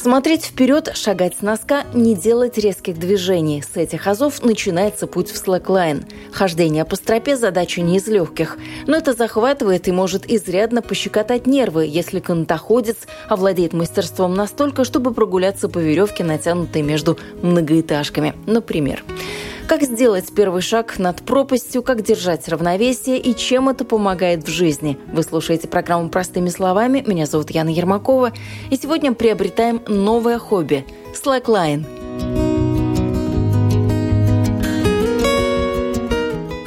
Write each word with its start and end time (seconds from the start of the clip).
Смотреть 0.00 0.44
вперед, 0.44 0.92
шагать 0.94 1.34
с 1.38 1.42
носка, 1.42 1.82
не 1.92 2.14
делать 2.14 2.56
резких 2.56 3.00
движений. 3.00 3.62
С 3.62 3.76
этих 3.76 4.06
азов 4.06 4.44
начинается 4.44 5.08
путь 5.08 5.28
в 5.28 5.36
слэклайн. 5.36 6.04
Хождение 6.30 6.84
по 6.84 6.94
стропе– 6.94 7.36
задача 7.36 7.80
не 7.80 7.96
из 7.96 8.06
легких. 8.06 8.58
Но 8.86 8.96
это 8.96 9.12
захватывает 9.12 9.88
и 9.88 9.92
может 9.92 10.24
изрядно 10.30 10.82
пощекотать 10.82 11.48
нервы, 11.48 11.84
если 11.84 12.20
канатоходец 12.20 12.96
овладеет 13.28 13.72
мастерством 13.72 14.34
настолько, 14.34 14.84
чтобы 14.84 15.12
прогуляться 15.12 15.68
по 15.68 15.80
веревке, 15.80 16.22
натянутой 16.22 16.82
между 16.82 17.18
многоэтажками. 17.42 18.34
Например. 18.46 19.02
Как 19.68 19.82
сделать 19.82 20.32
первый 20.34 20.62
шаг 20.62 20.98
над 20.98 21.20
пропастью, 21.20 21.82
как 21.82 22.02
держать 22.02 22.48
равновесие 22.48 23.18
и 23.18 23.36
чем 23.36 23.68
это 23.68 23.84
помогает 23.84 24.44
в 24.44 24.48
жизни. 24.48 24.96
Вы 25.12 25.22
слушаете 25.22 25.68
программу 25.68 26.08
«Простыми 26.08 26.48
словами». 26.48 27.04
Меня 27.06 27.26
зовут 27.26 27.50
Яна 27.50 27.68
Ермакова. 27.68 28.32
И 28.70 28.76
сегодня 28.76 29.12
приобретаем 29.12 29.82
новое 29.86 30.38
хобби– 30.38 30.86
слэклайн– 31.14 31.84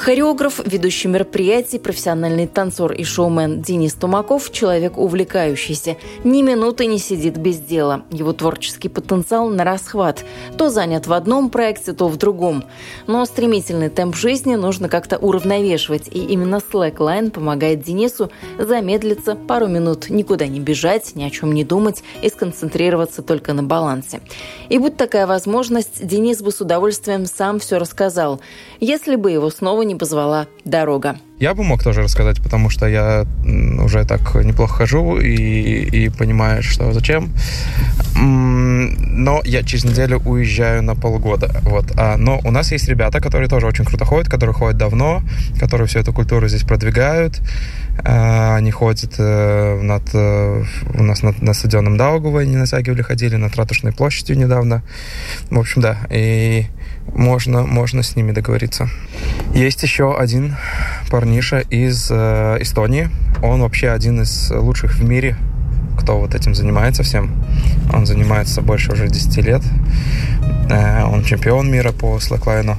Хореограф, 0.02 0.60
ведущий 0.66 1.10
мероприятий, 1.10 1.78
профессиональный 1.78 2.48
танцор 2.48 2.92
и 2.92 3.04
шоумен 3.04 3.62
Денис 3.62 3.94
Тумаков– 3.94 4.52
человек 4.52 4.98
увлекающийся. 4.98 5.96
Ни 6.24 6.42
минуты 6.42 6.88
не 6.88 6.98
сидит 6.98 7.38
без 7.38 7.60
дела. 7.60 8.02
Его 8.10 8.34
творческий 8.34 8.90
потенциал 8.90 9.50
на 9.50 9.64
расхват. 9.64 10.26
То 10.58 10.70
занят 10.70 11.06
в 11.06 11.14
одном 11.14 11.52
проекте, 11.52 11.94
то 11.94 12.08
в 12.08 12.18
другом. 12.18 12.64
Но 13.06 13.24
стремительный 13.26 13.90
темп 13.90 14.16
жизни 14.16 14.56
нужно 14.56 14.90
как-то 14.90 15.20
уравновешивать. 15.20 16.08
И 16.08 16.26
именно 16.26 16.56
Slackline 16.56 17.30
помогает 17.30 17.84
Денису 17.84 18.32
замедлиться 18.58 19.36
пару 19.36 19.68
минут, 19.68 20.10
никуда 20.10 20.48
не 20.48 20.60
бежать, 20.60 21.12
ни 21.14 21.24
о 21.24 21.30
чем 21.30 21.52
не 21.52 21.64
думать 21.64 22.04
и 22.24 22.30
сконцентрироваться 22.30 23.22
только 23.22 23.54
на 23.54 23.62
балансе. 23.62 24.22
И 24.68 24.80
будь 24.80 24.98
такая 24.98 25.28
возможность, 25.28 26.04
Денис 26.04 26.42
бы 26.42 26.52
с 26.52 26.60
удовольствием 26.60 27.28
сам 27.28 27.60
все 27.60 27.78
рассказал, 27.78 28.42
если 28.80 29.16
бы 29.16 29.30
его 29.30 29.52
снова 29.52 29.84
не 29.84 29.91
не 29.92 29.96
позвала 29.96 30.48
дорога. 30.64 31.18
Я 31.40 31.54
бы 31.54 31.64
мог 31.64 31.84
тоже 31.84 32.02
рассказать, 32.02 32.42
потому 32.42 32.70
что 32.70 32.86
я 32.88 33.26
уже 33.84 34.06
так 34.06 34.36
неплохо 34.36 34.76
хожу 34.76 35.18
и, 35.18 36.06
и 36.06 36.10
понимаю, 36.10 36.64
что 36.64 36.94
зачем. 36.94 37.34
Но 38.16 39.42
я 39.44 39.64
через 39.64 39.84
неделю 39.84 40.22
уезжаю 40.24 40.84
на 40.84 40.96
полгода. 40.96 41.50
Вот. 41.64 41.86
А, 41.98 42.16
но 42.18 42.40
у 42.44 42.52
нас 42.52 42.72
есть 42.72 42.88
ребята, 42.88 43.20
которые 43.20 43.50
тоже 43.50 43.66
очень 43.66 43.86
круто 43.86 44.06
ходят, 44.06 44.30
которые 44.30 44.54
ходят 44.54 44.78
давно, 44.78 45.24
которые 45.60 45.88
всю 45.88 46.00
эту 46.00 46.14
культуру 46.14 46.48
здесь 46.48 46.64
продвигают. 46.64 47.42
А, 48.04 48.56
они 48.56 48.72
ходят 48.72 49.16
э, 49.18 49.80
над, 49.82 50.04
э, 50.14 50.64
у 50.94 51.04
нас 51.04 51.24
над, 51.24 51.42
на 51.42 51.54
стадионом 51.54 51.98
Даугова, 51.98 52.42
они 52.42 52.56
натягивали, 52.56 53.02
ходили 53.02 53.36
над 53.36 53.56
Ратушной 53.56 53.92
площадью 53.92 54.38
недавно. 54.38 54.84
В 55.50 55.60
общем, 55.60 55.82
да. 55.82 55.98
И 56.12 56.68
можно, 57.14 57.64
можно 57.64 58.04
с 58.04 58.16
ними 58.16 58.32
договориться. 58.32 58.90
Есть 59.54 59.84
еще 59.84 60.18
один 60.18 60.56
парниша 61.10 61.60
из 61.60 62.10
э, 62.10 62.58
Эстонии. 62.62 63.10
Он 63.44 63.62
вообще 63.62 63.90
один 63.90 64.22
из 64.22 64.52
лучших 64.52 64.96
в 64.96 65.04
мире, 65.04 65.36
кто 66.00 66.20
вот 66.20 66.36
этим 66.36 66.56
занимается 66.56 67.04
всем. 67.04 67.32
Он 67.94 68.06
занимается 68.06 68.62
больше 68.62 68.94
уже 68.94 69.08
10 69.08 69.38
лет. 69.38 69.62
Э, 70.70 71.04
он 71.04 71.24
чемпион 71.24 71.70
мира 71.70 71.92
по 71.92 72.20
слэклайну. 72.20 72.78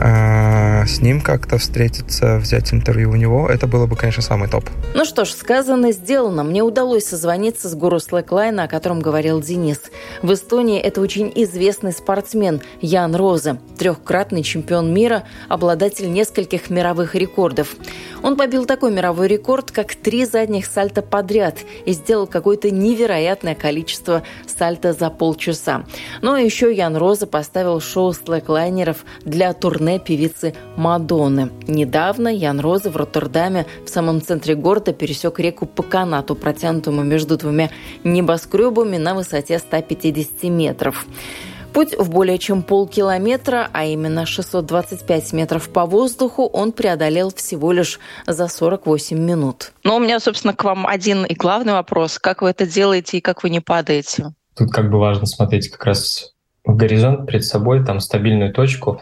А, 0.00 0.86
с 0.86 1.00
ним 1.00 1.20
как-то 1.20 1.58
встретиться, 1.58 2.36
взять 2.38 2.72
интервью 2.72 3.10
у 3.10 3.16
него, 3.16 3.48
это 3.48 3.66
было 3.66 3.86
бы, 3.86 3.96
конечно, 3.96 4.22
самый 4.22 4.48
топ. 4.48 4.64
Ну 4.94 5.04
что 5.04 5.24
ж, 5.24 5.30
сказано, 5.30 5.90
сделано. 5.90 6.44
Мне 6.44 6.62
удалось 6.62 7.04
созвониться 7.04 7.68
с 7.68 7.74
гуру 7.74 7.98
слэклайна, 7.98 8.64
о 8.64 8.68
котором 8.68 9.00
говорил 9.00 9.40
Денис. 9.40 9.80
В 10.22 10.32
Эстонии 10.32 10.78
это 10.78 11.00
очень 11.00 11.32
известный 11.34 11.92
спортсмен 11.92 12.60
Ян 12.80 13.16
Розе, 13.16 13.58
трехкратный 13.76 14.44
чемпион 14.44 14.94
мира, 14.94 15.24
обладатель 15.48 16.10
нескольких 16.12 16.70
мировых 16.70 17.16
рекордов. 17.16 17.74
Он 18.22 18.36
побил 18.36 18.66
такой 18.66 18.92
мировой 18.92 19.26
рекорд, 19.26 19.72
как 19.72 19.96
три 19.96 20.24
задних 20.26 20.66
сальта 20.66 21.02
подряд 21.02 21.56
и 21.86 21.92
сделал 21.92 22.28
какое-то 22.28 22.70
невероятное 22.70 23.56
количество 23.56 24.22
сальто 24.46 24.92
за 24.92 25.10
полчаса. 25.10 25.84
Но 26.22 26.36
еще 26.36 26.72
Ян 26.72 26.96
Розе 26.96 27.26
поставил 27.26 27.80
шоу 27.80 28.12
слэклайнеров 28.12 28.98
для 29.24 29.52
турне 29.52 29.87
турне 29.88 29.98
певицы 29.98 30.54
Мадонны. 30.76 31.50
Недавно 31.66 32.28
Ян 32.28 32.60
Розы 32.60 32.90
в 32.90 32.96
Роттердаме 32.96 33.66
в 33.84 33.88
самом 33.88 34.20
центре 34.20 34.54
города 34.54 34.92
пересек 34.92 35.38
реку 35.38 35.66
по 35.66 35.82
канату, 35.82 36.34
протянутому 36.34 37.02
между 37.02 37.36
двумя 37.36 37.70
небоскребами 38.04 38.98
на 38.98 39.14
высоте 39.14 39.58
150 39.58 40.42
метров. 40.44 41.06
Путь 41.72 41.94
в 41.98 42.10
более 42.10 42.38
чем 42.38 42.62
полкилометра, 42.62 43.68
а 43.72 43.84
именно 43.84 44.26
625 44.26 45.32
метров 45.32 45.68
по 45.68 45.86
воздуху, 45.86 46.46
он 46.46 46.72
преодолел 46.72 47.30
всего 47.34 47.72
лишь 47.72 47.98
за 48.26 48.48
48 48.48 49.18
минут. 49.18 49.72
Но 49.84 49.96
у 49.96 50.00
меня, 50.00 50.18
собственно, 50.20 50.54
к 50.54 50.64
вам 50.64 50.86
один 50.86 51.24
и 51.24 51.34
главный 51.34 51.74
вопрос. 51.74 52.18
Как 52.18 52.42
вы 52.42 52.50
это 52.50 52.66
делаете 52.66 53.18
и 53.18 53.20
как 53.20 53.42
вы 53.42 53.50
не 53.50 53.60
падаете? 53.60 54.34
Тут 54.56 54.70
как 54.72 54.90
бы 54.90 54.98
важно 54.98 55.26
смотреть 55.26 55.70
как 55.70 55.84
раз 55.84 56.34
в 56.64 56.76
горизонт 56.76 57.26
перед 57.26 57.44
собой, 57.44 57.84
там 57.84 58.00
стабильную 58.00 58.52
точку, 58.52 59.00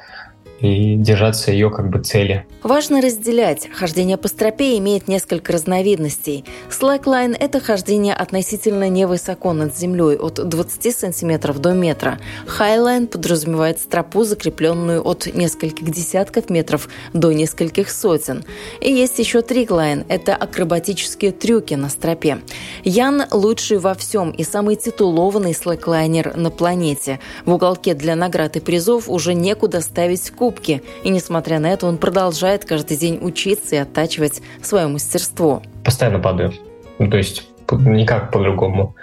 и 0.60 0.96
держаться 0.96 1.52
ее 1.52 1.70
как 1.70 1.90
бы 1.90 2.00
цели. 2.02 2.46
Важно 2.62 3.00
разделять. 3.00 3.68
Хождение 3.72 4.16
по 4.16 4.28
стропе 4.28 4.78
имеет 4.78 5.08
несколько 5.08 5.52
разновидностей. 5.52 6.44
Slackline– 6.70 7.36
это 7.40 7.60
хождение 7.60 8.14
относительно 8.14 8.88
невысоко 8.88 9.52
над 9.52 9.76
землей, 9.76 10.16
от 10.16 10.48
20 10.48 10.96
сантиметров 10.96 11.60
до 11.60 11.72
метра. 11.72 12.18
Highline 12.46 13.06
подразумевает 13.06 13.80
стропу, 13.80 14.24
закрепленную 14.24 15.06
от 15.06 15.26
нескольких 15.34 15.90
десятков 15.90 16.50
метров 16.50 16.88
до 17.12 17.32
нескольких 17.32 17.90
сотен. 17.90 18.44
И 18.80 18.90
есть 18.90 19.18
еще 19.18 19.42
триклайн– 19.42 20.04
это 20.08 20.34
акробатические 20.34 21.32
трюки 21.32 21.74
на 21.74 21.88
стропе. 21.88 22.38
Ян– 22.82 23.24
лучший 23.30 23.78
во 23.78 23.94
всем 23.94 24.30
и 24.30 24.42
самый 24.42 24.76
титулованный 24.76 25.54
слэклайнер 25.54 26.36
на 26.36 26.50
планете. 26.50 27.20
В 27.44 27.52
уголке 27.52 27.94
для 27.94 28.16
наград 28.16 28.56
и 28.56 28.60
призов 28.60 29.08
уже 29.08 29.34
некуда 29.34 29.80
ставить 29.80 30.30
куб 30.30 30.45
кубки. 30.46 30.80
И 31.02 31.08
несмотря 31.08 31.58
на 31.58 31.66
это, 31.66 31.86
он 31.86 31.98
продолжает 31.98 32.64
каждый 32.64 32.96
день 32.96 33.18
учиться 33.20 33.74
и 33.74 33.78
оттачивать 33.78 34.42
свое 34.62 34.86
мастерство. 34.86 35.60
Постоянно 35.84 36.20
падаю. 36.20 36.52
Ну, 37.00 37.10
то 37.10 37.16
есть 37.16 37.48
никак 37.72 38.30
по-другому. 38.30 38.94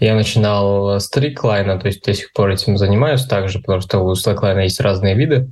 Я 0.00 0.14
начинал 0.14 0.98
с 0.98 1.10
триклайна, 1.10 1.78
то 1.78 1.88
есть 1.88 2.02
до 2.02 2.14
сих 2.14 2.32
пор 2.32 2.48
этим 2.48 2.78
занимаюсь 2.78 3.26
также, 3.26 3.58
потому 3.58 3.82
что 3.82 3.98
у 3.98 4.14
слэклайна 4.14 4.60
есть 4.60 4.80
разные 4.80 5.14
виды. 5.14 5.50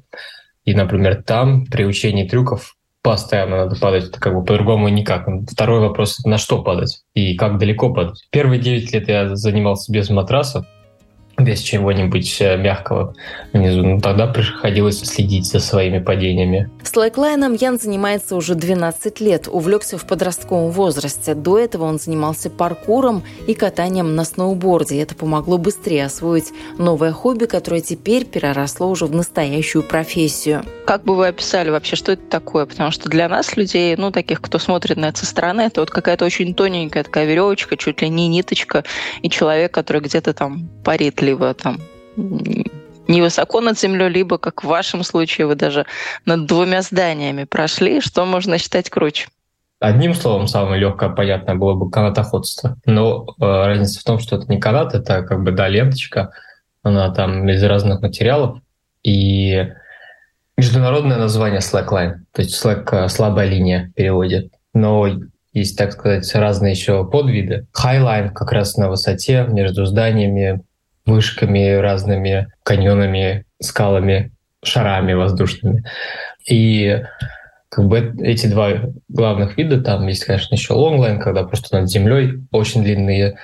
И, 0.65 0.75
например, 0.75 1.22
там 1.22 1.66
при 1.66 1.84
учении 1.84 2.26
трюков 2.26 2.75
постоянно 3.03 3.66
надо 3.66 3.76
падать, 3.76 4.09
это 4.09 4.19
как 4.19 4.34
бы 4.34 4.44
по-другому 4.44 4.88
никак. 4.88 5.28
Второй 5.47 5.81
вопрос, 5.81 6.25
на 6.25 6.38
что 6.38 6.62
падать 6.62 7.03
и 7.12 7.37
как 7.37 7.59
далеко 7.59 7.93
падать. 7.93 8.26
Первые 8.31 8.62
9 8.62 8.94
лет 8.94 9.09
я 9.09 9.37
занимался 9.37 9.93
без 9.93 10.09
матраса, 10.09 10.66
без 11.39 11.61
чего-нибудь 11.61 12.37
э, 12.41 12.56
мягкого 12.56 13.15
внизу. 13.53 13.83
Ну, 13.83 14.00
тогда 14.00 14.27
приходилось 14.27 15.00
следить 15.00 15.47
за 15.47 15.61
своими 15.61 15.99
падениями. 15.99 16.71
Слэклайном 16.83 17.55
Ян 17.55 17.78
занимается 17.78 18.37
уже 18.37 18.55
12 18.55 19.21
лет, 19.21 19.49
увлекся 19.49 19.99
в 19.99 20.06
подростковом 20.06 20.71
возрасте. 20.71 21.35
До 21.35 21.59
этого 21.59 21.85
он 21.85 21.99
занимался 21.99 22.50
паркуром 22.50 23.23
и 23.47 23.55
катанием 23.55 24.14
на 24.14 24.25
сноуборде. 24.25 25.00
Это 25.00 25.14
помогло 25.14 25.59
быстрее 25.59 26.06
освоить 26.06 26.53
новое 26.79 27.12
хобби, 27.12 27.47
которое 27.47 27.81
теперь 27.81 28.25
переросло 28.25 28.88
уже 28.88 29.06
в 29.06 29.14
настоящую 29.14 29.82
профессию. 29.82 30.64
Как 30.87 31.05
бы 31.05 31.17
вы 31.17 31.29
описали 31.29 31.70
вообще, 31.70 31.97
что 31.97 32.12
это 32.12 32.23
такое? 32.29 32.67
Потому 32.67 32.91
что 32.91 33.09
для 33.09 33.29
нас, 33.29 33.56
людей, 33.56 33.97
ну, 33.97 34.11
таких, 34.11 34.41
кто 34.41 34.59
смотрит 34.59 34.97
на 34.97 35.06
это 35.06 35.19
со 35.19 35.26
стороны, 35.26 35.62
это 35.62 35.81
вот 35.81 35.91
какая-то 35.91 36.25
очень 36.25 36.55
тоненькая 36.55 37.05
такая 37.05 37.26
веревочка, 37.26 37.76
чуть 37.76 38.03
ли 38.03 38.09
не 38.09 38.29
ниточка, 38.29 38.85
и 39.23 39.31
человек, 39.31 39.73
который 39.73 40.03
где-то 40.03 40.35
там 40.35 40.69
парит 40.85 41.20
либо 41.25 41.55
там 41.55 41.79
невысоко 43.09 43.61
над 43.61 43.79
землей, 43.79 44.09
либо, 44.09 44.38
как 44.38 44.65
в 44.65 44.67
вашем 44.67 45.03
случае, 45.03 45.47
вы 45.47 45.55
даже 45.55 45.87
над 46.26 46.47
двумя 46.47 46.82
зданиями 46.82 47.44
прошли. 47.44 48.00
Что 48.00 48.25
можно 48.25 48.59
считать 48.59 48.91
круче? 48.91 49.29
Одним 49.81 50.15
словом, 50.15 50.47
самое 50.47 50.81
легкое, 50.81 51.11
понятное 51.11 51.56
было 51.56 51.75
бы 51.75 51.91
канатоходство. 51.91 52.76
Но 52.87 53.26
э, 53.26 53.44
разница 53.44 54.00
в 54.00 54.05
том, 54.05 54.19
что 54.19 54.37
это 54.37 54.47
не 54.49 54.59
канат, 54.59 54.94
это 54.94 55.23
как 55.23 55.43
бы, 55.43 55.53
да, 55.53 55.69
ленточка. 55.69 56.31
Она 56.82 57.12
там 57.12 57.49
из 57.49 57.62
разных 57.62 58.00
материалов. 58.00 58.59
И 59.03 59.67
международное 60.56 61.19
название 61.19 61.61
slackline, 61.61 62.15
то 62.32 62.43
есть 62.43 62.65
slack 62.65 62.88
э,– 62.93 63.09
слабая 63.11 63.49
линия 63.49 63.91
в 63.91 63.94
переводе. 63.94 64.50
Но 64.73 65.06
есть, 65.53 65.76
так 65.76 65.93
сказать, 65.93 66.35
разные 66.35 66.73
еще 66.73 67.05
подвиды. 67.05 67.67
Highline 67.76 68.31
как 68.31 68.53
раз 68.53 68.76
на 68.76 68.88
высоте 68.88 69.44
между 69.49 69.85
зданиями, 69.85 70.62
вышками, 71.06 71.75
разными 71.75 72.49
каньонами, 72.62 73.45
скалами. 73.61 74.33
шарами 74.62 75.12
воздушными. 75.12 75.85
И 76.49 77.03
как 77.69 77.87
бы 77.87 78.15
эти 78.23 78.47
два 78.47 78.71
главных 79.09 79.56
вида, 79.56 79.81
там 79.81 80.06
есть, 80.06 80.25
конечно, 80.25 80.55
еще 80.55 80.75
longline, 80.75 81.21
когда 81.21 81.45
просто 81.45 81.81
над 81.81 81.91
землей 81.91 82.41
очень 82.53 82.83
длинные 82.83 83.37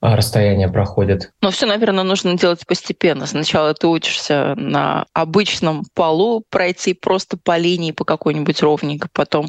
а, 0.00 0.16
расстояния 0.16 0.68
проходят. 0.68 1.30
Но 1.42 1.52
все, 1.52 1.66
наверное, 1.66 2.02
нужно 2.02 2.36
делать 2.36 2.66
постепенно. 2.66 3.24
Сначала 3.26 3.72
ты 3.72 3.86
учишься 3.86 4.54
на 4.56 5.06
обычном 5.12 5.84
полу 5.94 6.42
пройти 6.50 6.92
просто 6.92 7.36
по 7.36 7.56
линии 7.56 7.92
по 7.92 8.04
какой-нибудь 8.04 8.60
ровненько, 8.62 9.08
потом 9.12 9.48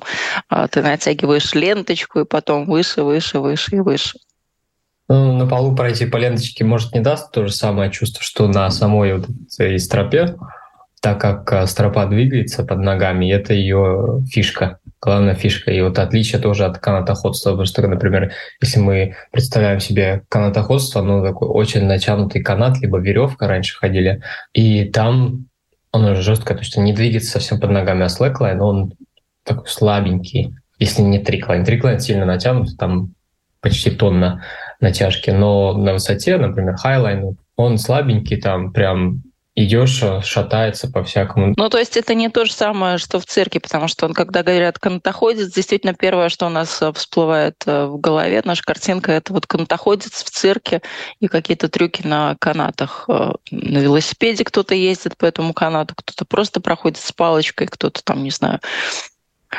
а, 0.49 0.67
ты 0.67 0.83
натягиваешь 0.83 1.55
ленточку, 1.55 2.19
и 2.19 2.25
потом 2.25 2.65
выше, 2.65 3.01
выше, 3.01 3.39
выше 3.39 3.77
и 3.77 3.79
выше. 3.79 4.19
Ну, 5.09 5.37
на 5.37 5.47
полу 5.47 5.75
пройти 5.75 6.05
по 6.05 6.17
ленточке, 6.17 6.63
может, 6.63 6.93
не 6.93 7.01
даст 7.01 7.31
то 7.31 7.45
же 7.45 7.53
самое 7.53 7.91
чувство, 7.91 8.23
что 8.23 8.47
на 8.47 8.69
самой 8.71 9.15
вот 9.15 9.27
этой 9.59 9.77
стропе, 9.79 10.35
так 11.01 11.19
как 11.19 11.51
а, 11.51 11.67
стропа 11.67 12.05
двигается 12.05 12.63
под 12.63 12.79
ногами, 12.79 13.31
это 13.31 13.53
ее 13.53 14.23
фишка 14.29 14.79
главная 15.03 15.35
фишка. 15.35 15.71
И 15.71 15.81
вот 15.81 15.99
отличие 15.99 16.41
тоже 16.41 16.65
от 16.65 16.77
канатоходства, 16.77 17.51
потому 17.51 17.65
что, 17.65 17.85
например, 17.87 18.31
если 18.61 18.79
мы 18.79 19.15
представляем 19.31 19.79
себе 19.79 20.23
канатоходство, 20.29 21.01
ну, 21.01 21.23
такой 21.23 21.49
очень 21.49 21.85
натянутый 21.85 22.41
канат, 22.41 22.79
либо 22.79 22.99
веревка 22.99 23.47
раньше 23.47 23.77
ходили, 23.77 24.21
и 24.53 24.85
там 24.85 25.47
он 25.91 26.05
уже 26.05 26.21
жестко, 26.21 26.53
то 26.53 26.61
есть 26.61 26.77
не 26.77 26.93
двигается 26.93 27.31
совсем 27.31 27.59
под 27.59 27.71
ногами, 27.71 28.05
а 28.05 28.09
slackline, 28.09 28.61
он 28.61 28.93
такой 29.43 29.67
слабенький, 29.67 30.55
если 30.79 31.01
не 31.01 31.19
trickline. 31.19 31.65
Trickline 31.65 31.99
сильно 31.99 32.25
натянут, 32.25 32.77
там 32.77 33.13
почти 33.61 33.91
тонна 33.91 34.43
натяжки, 34.83 35.31
но 35.31 35.73
на 35.73 35.93
высоте, 35.93 36.37
например, 36.37 36.75
highline, 36.75 37.37
он 37.55 37.77
слабенький, 37.77 38.39
там 38.39 38.71
прям 38.71 39.23
идешь, 39.55 40.01
э, 40.01 40.21
шатается 40.21 40.89
по-всякому. 40.89 41.53
Ну, 41.55 41.69
то 41.69 41.77
есть 41.77 41.95
это 41.95 42.15
не 42.15 42.29
то 42.29 42.45
же 42.45 42.51
самое, 42.51 42.97
что 42.97 43.19
в 43.19 43.25
цирке, 43.25 43.59
потому 43.59 43.87
что, 43.87 44.07
он, 44.07 44.13
когда 44.13 44.41
говорят 44.41 44.79
канатоходец, 44.79 45.53
действительно 45.53 45.93
первое, 45.93 46.29
что 46.29 46.47
у 46.47 46.49
нас 46.49 46.81
э, 46.81 46.91
всплывает 46.93 47.55
э, 47.65 47.85
в 47.85 47.99
голове, 47.99 48.41
наша 48.45 48.63
картинка, 48.63 49.11
это 49.11 49.31
вот 49.31 49.45
канатоходец 49.45 50.23
в 50.23 50.29
цирке 50.31 50.81
и 51.19 51.27
какие-то 51.27 51.69
трюки 51.69 52.05
на 52.05 52.35
канатах. 52.39 53.07
На 53.07 53.77
велосипеде 53.77 54.43
кто-то 54.43 54.73
ездит 54.73 55.17
по 55.17 55.25
этому 55.25 55.53
канату, 55.53 55.93
кто-то 55.95 56.25
просто 56.25 56.59
проходит 56.59 56.97
с 56.97 57.11
палочкой, 57.11 57.67
кто-то 57.67 58.03
там, 58.03 58.23
не 58.23 58.31
знаю, 58.31 58.59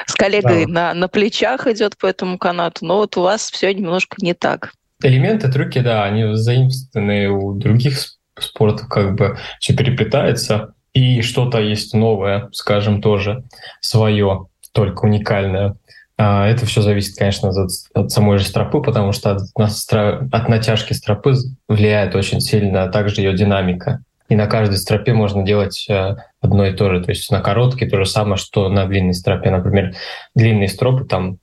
с 0.07 0.15
коллегой 0.15 0.67
да. 0.67 0.73
на, 0.73 0.95
на 0.95 1.09
плечах 1.09 1.69
идет 1.69 1.97
по 1.97 2.07
этому 2.07 2.37
канату. 2.37 2.85
Но 2.85 2.97
вот 2.97 3.17
у 3.17 3.23
вас 3.23 3.49
все 3.51 3.73
немножко 3.73 4.17
не 4.21 4.35
так. 4.35 4.73
Элементы, 5.05 5.53
трюки, 5.53 5.81
да, 5.81 6.05
они 6.05 6.35
заимствованы 6.35 7.29
у 7.29 7.53
других 7.53 7.99
спорт 8.39 8.81
как 8.89 9.15
бы 9.17 9.37
все 9.61 9.77
переплетается, 9.77 10.73
и 10.95 11.21
что-то 11.21 11.61
есть 11.61 11.93
новое, 11.93 12.49
скажем, 12.53 13.03
тоже 13.03 13.45
свое, 13.81 14.47
только 14.73 15.05
уникальное. 15.05 15.77
А, 16.17 16.47
это 16.47 16.65
все 16.65 16.81
зависит, 16.81 17.19
конечно, 17.19 17.51
от, 17.51 18.11
самой 18.11 18.39
же 18.39 18.47
стропы, 18.47 18.81
потому 18.81 19.13
что 19.13 19.37
от, 19.55 20.49
натяжки 20.49 20.95
стропы 20.95 21.35
влияет 21.69 22.15
очень 22.15 22.41
сильно 22.41 22.89
также 22.89 23.21
ее 23.21 23.35
динамика. 23.35 24.03
И 24.31 24.37
на 24.37 24.47
каждой 24.47 24.79
стропе 24.79 25.13
можно 25.13 25.45
делать 25.45 25.85
э, 25.91 26.17
одно 26.41 26.65
и 26.65 26.73
то 26.73 26.91
же. 26.91 27.05
То 27.05 27.11
есть 27.11 27.31
на 27.31 27.41
короткой 27.41 27.91
то 27.91 27.99
же 27.99 28.07
самое, 28.07 28.39
что 28.39 28.71
на 28.71 28.87
длинной 28.87 29.13
стропе. 29.13 29.51
Например, 29.51 29.95
длинные 30.35 30.69
стропы 30.69 31.05
там 31.05 31.37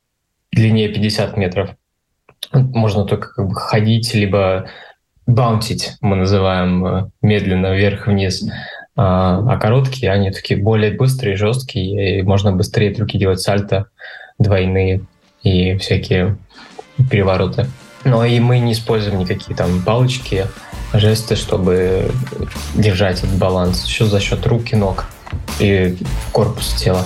длиннее 0.51 0.89
50 0.89 1.37
метров. 1.37 1.75
Можно 2.51 3.05
только 3.05 3.33
как 3.33 3.47
бы 3.47 3.55
ходить, 3.55 4.13
либо 4.13 4.65
баунтить, 5.25 5.93
мы 6.01 6.15
называем 6.15 6.85
э, 6.85 7.09
медленно 7.21 7.73
вверх-вниз. 7.73 8.49
А, 8.95 9.39
а 9.47 9.57
короткие, 9.57 10.11
они 10.11 10.31
такие 10.31 10.61
более 10.61 10.91
быстрые, 10.91 11.37
жесткие, 11.37 12.19
и 12.19 12.21
можно 12.23 12.51
быстрее 12.51 12.93
трюки 12.93 13.17
делать 13.17 13.39
сальто 13.39 13.87
двойные 14.37 15.01
и 15.43 15.77
всякие 15.77 16.37
перевороты. 17.09 17.67
Но 18.03 18.25
и 18.25 18.39
мы 18.39 18.59
не 18.59 18.73
используем 18.73 19.19
никакие 19.19 19.55
там 19.55 19.81
палочки, 19.83 20.47
жесты, 20.93 21.35
чтобы 21.35 22.11
держать 22.75 23.19
этот 23.19 23.37
баланс. 23.37 23.85
Еще 23.85 24.05
за 24.05 24.19
счет 24.19 24.45
рук 24.45 24.73
и 24.73 24.75
ног 24.75 25.05
и 25.59 25.97
корпуса 26.31 26.77
тела. 26.77 27.05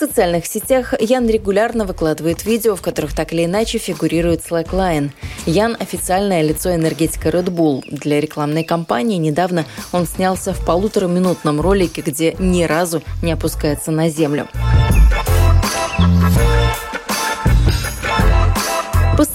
Социальных 0.00 0.46
сетях 0.46 0.94
Ян 0.98 1.28
регулярно 1.28 1.84
выкладывает 1.84 2.46
видео, 2.46 2.74
в 2.74 2.80
которых 2.80 3.14
так 3.14 3.34
или 3.34 3.44
иначе 3.44 3.76
фигурирует 3.76 4.40
Slackline. 4.40 5.10
Ян– 5.44 5.76
официальное 5.78 6.40
лицо 6.40 6.74
энергетика 6.74 7.28
Red 7.28 7.50
Bull. 7.50 7.84
Для 7.90 8.18
рекламной 8.18 8.64
кампании 8.64 9.18
недавно 9.18 9.66
он 9.92 10.06
снялся 10.06 10.54
в 10.54 10.64
полутораминутном 10.64 11.60
ролике, 11.60 12.00
где 12.00 12.34
ни 12.38 12.64
разу 12.64 13.02
не 13.22 13.32
опускается 13.32 13.90
на 13.90 14.08
землю. 14.08 14.48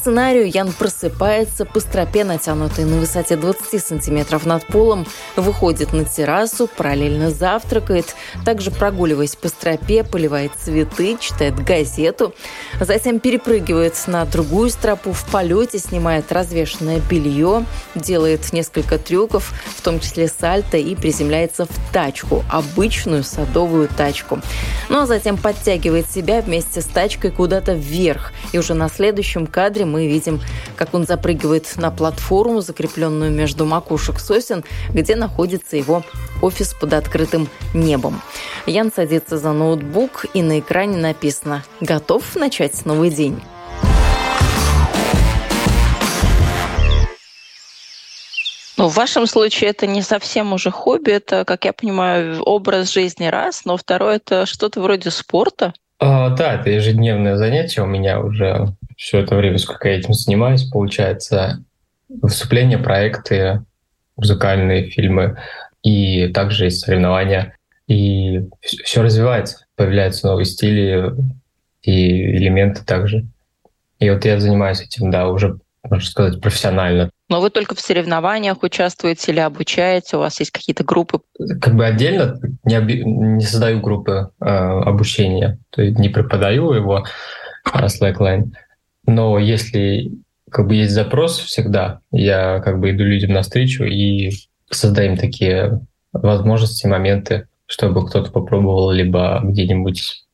Сценарию 0.06 0.48
Ян 0.48 0.72
просыпается 0.72 1.66
по 1.66 1.80
стропе, 1.80 2.24
натянутой 2.24 2.86
на 2.86 2.98
высоте 2.98 3.38
20 3.38 3.84
сантиметров 3.84 4.46
над 4.46 4.64
полом, 4.68 5.08
выходит 5.36 5.94
на 5.94 6.06
террасу, 6.06 6.68
параллельно 6.68 7.32
завтракает, 7.32 8.16
также 8.46 8.70
прогуливаясь 8.70 9.36
по 9.36 9.48
стропе, 9.48 10.04
поливает 10.04 10.52
цветы, 10.64 11.18
читает 11.20 11.56
газету, 11.56 12.36
затем 12.80 13.20
перепрыгивает 13.20 13.96
на 14.06 14.26
другую 14.26 14.70
стропу, 14.70 15.12
в 15.12 15.26
полете 15.26 15.80
снимает 15.80 16.32
развешенное 16.32 17.00
белье, 17.10 17.66
делает 17.96 18.54
несколько 18.54 19.00
трюков, 19.00 19.54
в 19.76 19.82
том 19.82 20.00
числе 20.00 20.28
сальто, 20.28 20.78
и 20.78 20.94
приземляется 20.94 21.66
в 21.66 21.92
тачку, 21.92 22.44
обычную 22.52 23.24
садовую 23.24 23.88
тачку. 23.88 24.40
Ну 24.90 25.00
а 25.00 25.08
затем 25.08 25.36
подтягивает 25.36 26.12
себя 26.12 26.42
вместе 26.42 26.82
с 26.82 26.86
тачкой 26.86 27.32
куда-то 27.32 27.74
вверх, 27.74 28.34
и 28.52 28.60
уже 28.60 28.76
на 28.76 28.88
следующем 28.88 29.48
кадре 29.48 29.66
кадре 29.66 29.86
мы 29.96 30.08
видим, 30.08 30.42
как 30.76 30.94
он 30.94 31.06
запрыгивает 31.06 31.78
на 31.78 31.90
платформу, 31.90 32.60
закрепленную 32.60 33.32
между 33.32 33.66
макушек 33.66 34.20
сосен, 34.20 34.66
где 34.90 35.16
находится 35.16 35.78
его 35.78 36.04
офис 36.42 36.74
под 36.74 36.92
открытым 36.92 37.48
небом. 37.74 38.22
Ян 38.66 38.92
садится 38.94 39.38
за 39.38 39.54
ноутбук, 39.54 40.26
и 40.34 40.42
на 40.42 40.60
экране 40.60 40.98
написано 40.98 41.64
«Готов 41.80 42.36
начать 42.36 42.86
новый 42.86 43.10
день?» 43.10 43.40
Ну, 48.78 48.90
в 48.90 48.96
вашем 48.96 49.28
случае 49.28 49.70
это 49.70 49.88
не 49.88 50.02
совсем 50.02 50.52
уже 50.52 50.72
хобби, 50.72 51.12
это, 51.12 51.46
как 51.46 51.64
я 51.64 51.72
понимаю, 51.72 52.44
образ 52.44 52.92
жизни 52.92 53.28
раз, 53.28 53.64
но 53.64 53.78
второе 53.78 54.18
это 54.18 54.46
что-то 54.46 54.82
вроде 54.82 55.10
спорта. 55.10 55.74
А, 56.00 56.32
да, 56.32 56.56
это 56.56 56.70
ежедневное 56.70 57.38
занятие 57.38 57.84
у 57.84 57.86
меня 57.86 58.20
уже 58.20 58.76
все 58.96 59.20
это 59.20 59.36
время, 59.36 59.58
сколько 59.58 59.90
я 59.90 59.98
этим 59.98 60.14
занимаюсь, 60.14 60.64
получается, 60.64 61.64
выступления, 62.10 62.78
проекты, 62.78 63.64
музыкальные 64.16 64.90
фильмы, 64.90 65.38
и 65.84 66.28
также 66.30 66.66
есть 66.66 66.82
соревнования. 66.82 67.56
И 67.88 68.42
все 68.62 69.04
развивается, 69.04 69.66
появляются 69.76 70.28
новые 70.28 70.46
стили 70.46 71.14
и 71.84 72.38
элементы 72.38 72.84
также. 72.84 73.26
И 74.00 74.10
вот 74.10 74.26
я 74.26 74.40
занимаюсь 74.40 74.82
этим, 74.82 75.12
да, 75.12 75.30
уже, 75.30 75.60
можно 75.84 76.06
сказать, 76.06 76.42
профессионально. 76.42 77.12
Но 77.30 77.42
вы 77.42 77.50
только 77.50 77.76
в 77.76 77.80
соревнованиях 77.80 78.62
участвуете 78.64 79.32
или 79.32 79.40
обучаете? 79.40 80.18
У 80.18 80.20
вас 80.20 80.40
есть 80.40 80.52
какие-то 80.52 80.84
группы? 80.84 81.22
Как 81.62 81.76
бы 81.76 81.86
отдельно 81.86 82.40
не, 82.64 82.78
оби- 82.78 83.04
не 83.04 83.44
создаю 83.44 83.80
группы 83.80 84.32
э, 84.42 84.46
обучения, 84.46 85.60
то 85.70 85.82
есть 85.82 85.98
не 85.98 86.10
преподаю 86.10 86.72
его 86.74 87.06
э, 87.74 87.86
Slackline. 87.86 88.52
Но 89.08 89.38
если 89.40 90.12
как 90.50 90.68
бы 90.68 90.76
есть 90.76 90.94
запрос 90.94 91.40
всегда, 91.40 92.00
я 92.12 92.60
как 92.60 92.80
бы 92.80 92.92
иду 92.92 93.04
людям 93.04 93.34
навстречу 93.34 93.84
и 93.84 94.32
создаем 94.70 95.18
такие 95.18 95.82
возможности, 96.14 96.88
моменты, 96.88 97.48
чтобы 97.66 98.08
кто-то 98.08 98.32
попробовал, 98.32 98.92
либо 98.92 99.42
где-нибудь 99.44 100.26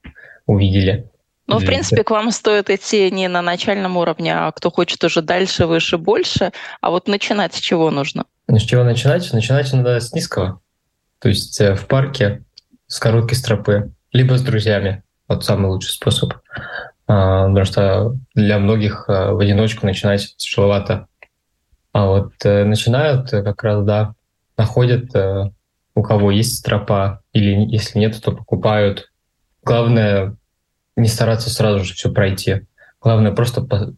увидели. 0.46 1.10
Ну, 1.48 1.60
в 1.60 1.66
принципе, 1.66 2.04
к 2.04 2.12
вам 2.12 2.32
стоит 2.32 2.70
идти 2.70 3.12
не 3.12 3.28
на 3.28 3.42
начальном 3.42 3.98
уровне, 3.98 4.34
а 4.34 4.52
кто 4.52 4.72
хочет 4.72 5.04
уже 5.04 5.22
дальше, 5.22 5.66
выше, 5.66 5.98
больше. 5.98 6.52
А 6.80 6.92
вот 6.92 7.08
начинать 7.08 7.56
с 7.56 7.60
чего 7.60 7.92
нужно? 7.92 8.26
Ну, 8.48 8.58
с 8.58 8.64
чего 8.64 8.84
начинать? 8.84 9.32
Начинать 9.34 9.74
надо 9.74 10.00
с 10.00 10.14
низкого. 10.14 10.62
То 11.20 11.30
есть 11.30 11.60
э, 11.60 11.76
в 11.76 11.88
парке 11.88 12.44
с 12.88 13.00
короткой 13.00 13.38
стропы, 13.38 13.92
либо 14.14 14.38
с 14.38 14.42
друзьями. 14.42 15.04
Вот 15.28 15.44
самый 15.44 15.70
лучший 15.70 15.92
способ. 15.92 16.34
А, 17.14 17.48
потому 17.50 17.66
что 17.66 18.16
для 18.36 18.58
многих 18.58 19.04
э, 19.10 19.32
в 19.32 19.40
одиночку 19.40 19.86
начинать 19.86 20.34
тяжеловато. 20.38 21.08
А 21.92 22.06
вот 22.06 22.32
э, 22.46 22.64
начинают 22.64 23.30
как 23.32 23.62
раз, 23.64 23.84
да, 23.84 24.16
находят, 24.56 25.14
у 25.94 26.04
кого 26.04 26.32
есть 26.32 26.60
стропа, 26.60 27.22
или 27.34 27.66
если 27.70 28.00
нет, 28.00 28.22
то 28.22 28.32
покупают. 28.32 29.12
Главное 29.62 30.38
не 30.96 31.10
стараться 31.10 31.50
сразу 31.50 31.84
же 31.84 31.96
все 31.96 32.10
пройти. 32.14 32.62
Главное 33.02 33.34
просто 33.34 33.94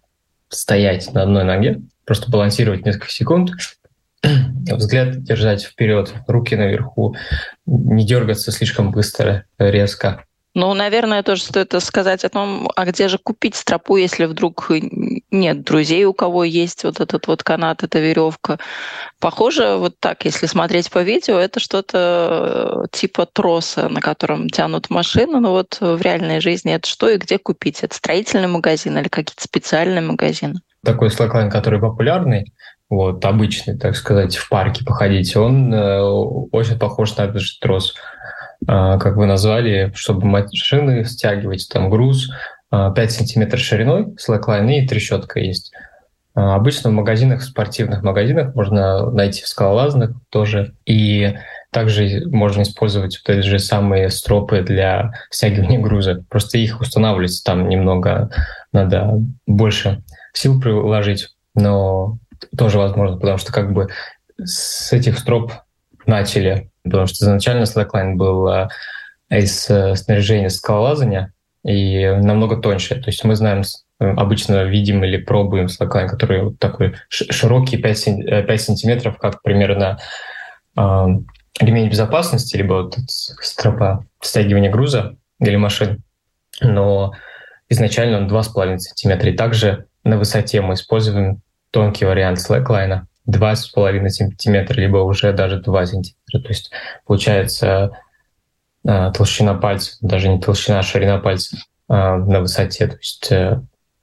стоять 0.50 1.13
на 1.13 1.22
одной 1.22 1.43
ноге, 1.43 1.82
просто 2.05 2.32
балансировать 2.32 2.84
несколько 2.84 3.12
секунд, 3.12 3.51
взгляд 4.24 5.22
держать 5.22 5.63
вперед, 5.63 6.12
руки 6.27 6.55
наверху, 6.55 7.15
не 7.67 8.08
дергаться 8.08 8.51
слишком 8.51 8.89
быстро, 8.89 9.46
резко. 9.60 10.25
Ну, 10.55 10.72
наверное, 10.75 11.24
тоже 11.24 11.41
стоит 11.41 11.74
сказать 11.79 12.24
о 12.24 12.29
том, 12.29 12.69
а 12.75 12.86
где 12.86 13.07
же 13.07 13.17
купить 13.17 13.55
стропу, 13.55 13.98
если 13.98 14.25
вдруг 14.25 14.69
нет 15.31 15.63
друзей, 15.63 16.05
у 16.05 16.13
кого 16.13 16.43
есть 16.43 16.83
вот 16.83 17.00
этот 17.00 17.25
вот 17.25 17.41
канат, 17.41 17.83
эта 17.83 18.00
веревка. 18.00 18.60
Похоже, 19.19 19.77
вот 19.77 19.95
так, 20.00 20.25
если 20.25 20.45
смотреть 20.45 20.91
по 20.91 21.01
видео, 21.01 21.39
это 21.39 21.60
что-то 21.60 22.83
э, 22.83 22.88
типа 22.91 23.25
троса, 23.25 23.89
на 23.89 24.00
котором 24.00 24.48
тянут 24.48 24.91
машину, 24.91 25.39
но 25.39 25.51
вот 25.51 25.77
в 25.79 26.00
реальной 26.01 26.39
жизни 26.39 26.74
это 26.74 26.88
что 26.88 27.10
и 27.10 27.17
где 27.17 27.39
купить? 27.39 27.83
Это 27.83 27.95
строительный 27.95 28.48
магазин 28.48 28.95
или 28.98 29.07
какие-то 29.07 29.41
специальные 29.41 30.01
магазины? 30.01 30.62
Такой 30.86 31.10
слэклайн, 31.10 31.50
который 31.50 31.79
популярный, 31.79 32.53
вот, 32.89 33.25
обычный, 33.25 33.75
так 33.75 33.95
сказать, 33.95 34.36
в 34.36 34.50
парке 34.50 34.86
походить, 34.86 35.36
он 35.36 35.74
э, 35.74 36.01
очень 36.03 36.77
похож 36.77 37.15
на 37.17 37.24
этот 37.24 37.41
же 37.41 37.57
трос. 37.60 37.95
Э, 38.67 38.98
как 39.00 39.17
вы 39.17 39.25
назвали, 39.25 39.91
чтобы 39.96 40.25
машины 40.25 41.03
стягивать, 41.05 41.67
там 41.72 41.89
груз, 41.89 42.29
э, 42.72 42.91
5 42.96 43.12
сантиметров 43.12 43.62
шириной, 43.62 44.15
слэклайн 44.17 44.70
и 44.70 44.88
трещотка 44.88 45.39
есть. 45.39 45.72
Э, 46.36 46.41
обычно 46.41 46.89
в 46.89 46.93
магазинах, 46.93 47.41
в 47.41 47.46
спортивных 47.46 48.03
магазинах 48.03 48.55
можно 48.55 49.10
найти 49.12 49.43
в 49.43 49.48
скалолазных 49.48 50.12
тоже. 50.29 50.74
И 50.86 51.36
также 51.72 52.24
можно 52.27 52.62
использовать 52.62 53.20
вот 53.20 53.36
эти 53.36 53.46
же 53.46 53.60
самые 53.60 54.10
стропы 54.10 54.62
для 54.62 55.13
стягивания 55.29 55.79
груза. 55.79 56.24
Просто 56.29 56.58
их 56.58 56.79
устанавливать 56.79 57.41
там 57.43 57.67
немного 57.67 58.29
надо 58.72 59.20
больше 59.48 60.03
сил 60.34 60.62
приложить, 60.62 61.29
но 61.55 62.17
тоже 62.58 62.77
возможно, 62.77 63.17
потому 63.17 63.38
что 63.38 63.51
как 63.51 63.74
бы 63.74 63.89
с 64.43 64.91
этих 64.93 65.17
строп 65.20 65.51
начали, 66.05 66.72
потому 66.84 67.08
что 67.08 67.25
изначально 67.25 67.63
Slackline 67.63 68.16
был 68.16 68.48
э, 68.48 68.70
из 69.30 69.70
э, 69.70 69.96
снаряжения 69.96 70.50
скалолазания 70.50 71.34
и 71.63 72.08
намного 72.08 72.58
тоньше. 72.58 72.96
То 72.96 73.10
есть 73.10 73.24
мы 73.24 73.36
знаем, 73.36 73.63
э, 74.00 74.06
обычно 74.06 74.63
видим 74.63 75.04
или 75.04 75.18
пробуем 75.18 75.68
Slackline, 75.68 76.08
который 76.08 76.44
вот 76.44 76.60
такой 76.60 76.96
широкий 77.10 77.78
5, 77.78 78.46
5 78.48 78.62
сантиметров, 78.62 79.18
как 79.18 79.42
примерно 79.42 80.00
э, 80.75 81.06
ремень 81.60 81.90
безопасности, 81.90 82.58
либо 82.58 82.74
вот 82.74 82.98
стропа 83.08 84.06
стягивания 84.22 84.72
груза 84.72 85.16
или 85.40 85.56
машин. 85.56 86.04
Но 86.62 87.13
изначально 87.70 88.18
он 88.18 88.28
2,5 88.28 88.78
сантиметра. 88.80 89.30
И 89.30 89.36
также 89.36 89.86
на 90.04 90.18
высоте 90.18 90.62
мы 90.62 90.74
используем 90.74 91.42
тонкий 91.72 92.06
вариант 92.06 92.40
слэклайна, 92.40 93.08
2,5 93.30 94.10
сантиметра, 94.10 94.75
либо 94.75 94.98
уже 94.98 95.34
даже 95.34 95.60
2 95.60 95.86
сантиметра. 95.86 96.39
То 96.42 96.48
есть 96.50 96.72
получается 97.06 97.98
э, 98.86 99.12
толщина 99.13 99.53
пальца, 99.53 99.98
даже 100.01 100.30
не 100.30 100.39
толщина, 100.39 100.80
а 100.80 100.84
ширина 100.84 101.20
пальца 101.20 101.58
э, 101.58 101.62
на 101.94 102.42
высоте. 102.42 102.88
То 102.88 102.98
есть 102.98 103.32
э, 103.32 103.62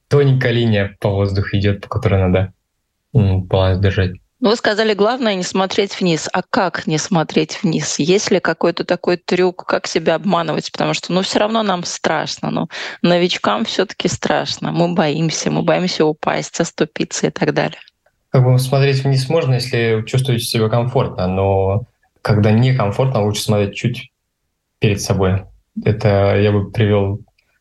тоненькая 0.08 0.52
линия 0.52 0.96
по 1.00 1.10
воздуху 1.10 1.56
идет, 1.56 1.82
по 1.82 1.88
которой 1.88 2.20
надо 2.20 2.52
баланс 3.12 3.78
держать. 3.78 4.12
Вы 4.40 4.56
сказали, 4.56 4.94
главное 4.94 5.34
не 5.34 5.42
смотреть 5.42 6.00
вниз. 6.00 6.26
А 6.32 6.42
как 6.42 6.86
не 6.86 6.96
смотреть 6.96 7.62
вниз? 7.62 7.98
Есть 7.98 8.30
ли 8.30 8.40
какой-то 8.40 8.84
такой 8.84 9.18
трюк, 9.18 9.66
как 9.66 9.86
себя 9.86 10.14
обманывать? 10.14 10.72
Потому 10.72 10.94
что, 10.94 11.12
ну, 11.12 11.20
все 11.20 11.40
равно 11.40 11.62
нам 11.62 11.84
страшно. 11.84 12.50
Ну, 12.50 12.68
новичкам 13.02 13.66
все-таки 13.66 14.08
страшно. 14.08 14.72
Мы 14.72 14.94
боимся, 14.94 15.50
мы 15.50 15.62
боимся 15.62 16.06
упасть, 16.06 16.58
оступиться 16.58 17.26
и 17.26 17.30
так 17.30 17.52
далее. 17.52 17.80
Как 18.30 18.44
бы 18.44 18.58
смотреть 18.58 19.04
вниз 19.04 19.28
можно, 19.28 19.54
если 19.54 20.04
чувствуете 20.06 20.44
себя 20.44 20.68
комфортно, 20.68 21.26
но 21.26 21.84
когда 22.22 22.52
некомфортно, 22.52 23.22
лучше 23.22 23.42
смотреть 23.42 23.74
чуть 23.74 24.12
перед 24.78 25.00
собой. 25.00 25.44
Это 25.84 26.38
я 26.38 26.52
бы 26.52 26.70
привел 26.70 27.20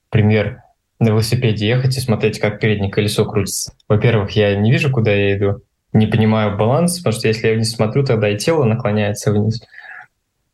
пример 0.10 0.62
на 1.00 1.10
велосипеде 1.10 1.68
ехать 1.68 1.98
и 1.98 2.02
смотреть, 2.02 2.40
как 2.40 2.60
переднее 2.60 2.92
колесо 2.92 3.26
крутится. 3.26 3.74
Во-первых, 3.88 4.32
я 4.32 4.56
не 4.56 4.72
вижу, 4.72 4.92
куда 4.92 5.12
я 5.12 5.38
иду, 5.38 5.62
не 5.94 6.08
понимаю 6.08 6.58
баланс, 6.58 6.98
потому 7.00 7.14
что 7.14 7.28
если 7.28 7.48
я 7.48 7.54
вниз 7.54 7.72
смотрю, 7.72 8.04
тогда 8.04 8.30
и 8.30 8.38
тело 8.38 8.64
наклоняется 8.64 9.32
вниз. 9.32 9.62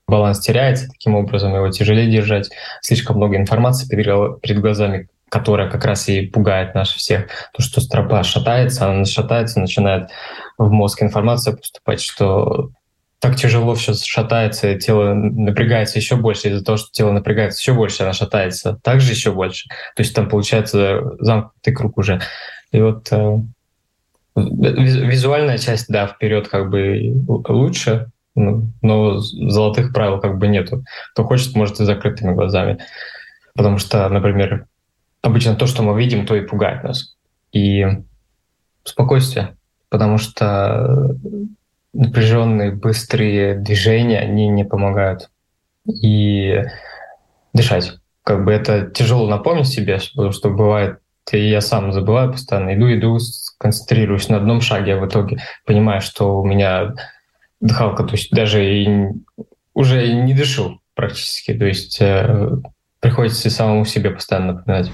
Баланс 0.07 0.39
теряется, 0.39 0.87
таким 0.87 1.15
образом 1.15 1.53
его 1.55 1.69
тяжелее 1.69 2.09
держать. 2.09 2.51
Слишком 2.81 3.17
много 3.17 3.37
информации 3.37 3.87
перед, 3.87 4.61
глазами, 4.61 5.09
которая 5.35 5.69
как 5.69 5.83
раз 5.83 6.07
и 6.07 6.21
пугает 6.21 6.75
нас 6.75 6.89
всех. 6.89 7.27
То, 7.53 7.61
что 7.61 7.81
стропа 7.81 8.23
шатается, 8.23 8.89
она 8.89 9.03
шатается, 9.03 9.59
начинает 9.59 10.09
в 10.57 10.71
мозг 10.71 11.03
информация 11.03 11.57
поступать, 11.57 11.99
что 11.99 12.69
так 13.19 13.35
тяжело 13.35 13.75
все 13.75 13.93
шатается, 13.95 14.75
тело 14.75 15.13
напрягается 15.13 15.99
еще 15.99 16.15
больше, 16.15 16.47
из-за 16.47 16.63
того, 16.63 16.77
что 16.77 16.89
тело 16.93 17.11
напрягается 17.11 17.59
еще 17.59 17.73
больше, 17.73 18.03
она 18.03 18.13
шатается 18.13 18.79
также 18.81 19.11
еще 19.11 19.33
больше. 19.33 19.67
То 19.97 20.03
есть 20.03 20.15
там 20.15 20.29
получается 20.29 21.01
замкнутый 21.19 21.73
круг 21.73 21.97
уже. 21.97 22.21
И 22.71 22.79
вот 22.79 23.11
э, 23.11 23.37
Визуальная 24.37 25.57
часть, 25.57 25.87
да, 25.89 26.07
вперед 26.07 26.47
как 26.47 26.69
бы 26.69 27.13
лучше, 27.49 28.07
ну, 28.35 28.69
но 28.81 29.17
золотых 29.17 29.91
правил 29.91 30.21
как 30.21 30.37
бы 30.37 30.47
нету. 30.47 30.85
Кто 31.11 31.25
хочет, 31.25 31.55
может 31.55 31.81
и 31.81 31.85
закрытыми 31.85 32.33
глазами. 32.33 32.77
Потому 33.53 33.79
что, 33.79 34.07
например, 34.07 34.67
обычно 35.25 35.55
то, 35.55 35.67
что 35.67 35.83
мы 35.83 35.99
видим, 35.99 36.25
то 36.25 36.35
и 36.35 36.45
пугает 36.45 36.83
нас. 36.83 37.15
И 37.51 37.85
спокойствие, 38.83 39.55
потому 39.89 40.17
что 40.17 41.15
напряженные, 41.93 42.71
быстрые 42.71 43.55
движения, 43.55 44.19
они 44.19 44.47
не 44.47 44.65
помогают. 44.65 45.29
И 45.87 46.63
дышать. 47.53 47.93
Как 48.23 48.43
бы 48.43 48.51
это 48.51 48.89
тяжело 48.89 49.27
напомнить 49.27 49.67
себе, 49.67 49.99
потому 50.13 50.31
что 50.31 50.49
бывает 50.49 50.99
и 51.31 51.49
я 51.49 51.61
сам 51.61 51.91
забываю 51.91 52.31
постоянно. 52.31 52.75
Иду, 52.75 52.93
иду, 52.93 53.17
концентрируюсь 53.57 54.29
на 54.29 54.37
одном 54.37 54.61
шаге, 54.61 54.95
а 54.95 54.99
в 54.99 55.07
итоге 55.07 55.39
понимаю, 55.65 56.01
что 56.01 56.39
у 56.39 56.45
меня 56.45 56.93
дыхалка, 57.59 58.03
то 58.03 58.11
есть 58.11 58.31
даже 58.31 58.63
и 58.63 58.87
уже 59.73 60.13
не 60.13 60.33
дышу 60.33 60.81
практически. 60.93 61.53
То 61.53 61.65
есть 61.65 61.97
э, 61.99 62.49
приходится 62.99 63.49
самому 63.49 63.85
себе 63.85 64.11
постоянно 64.11 64.53
напоминать. 64.53 64.91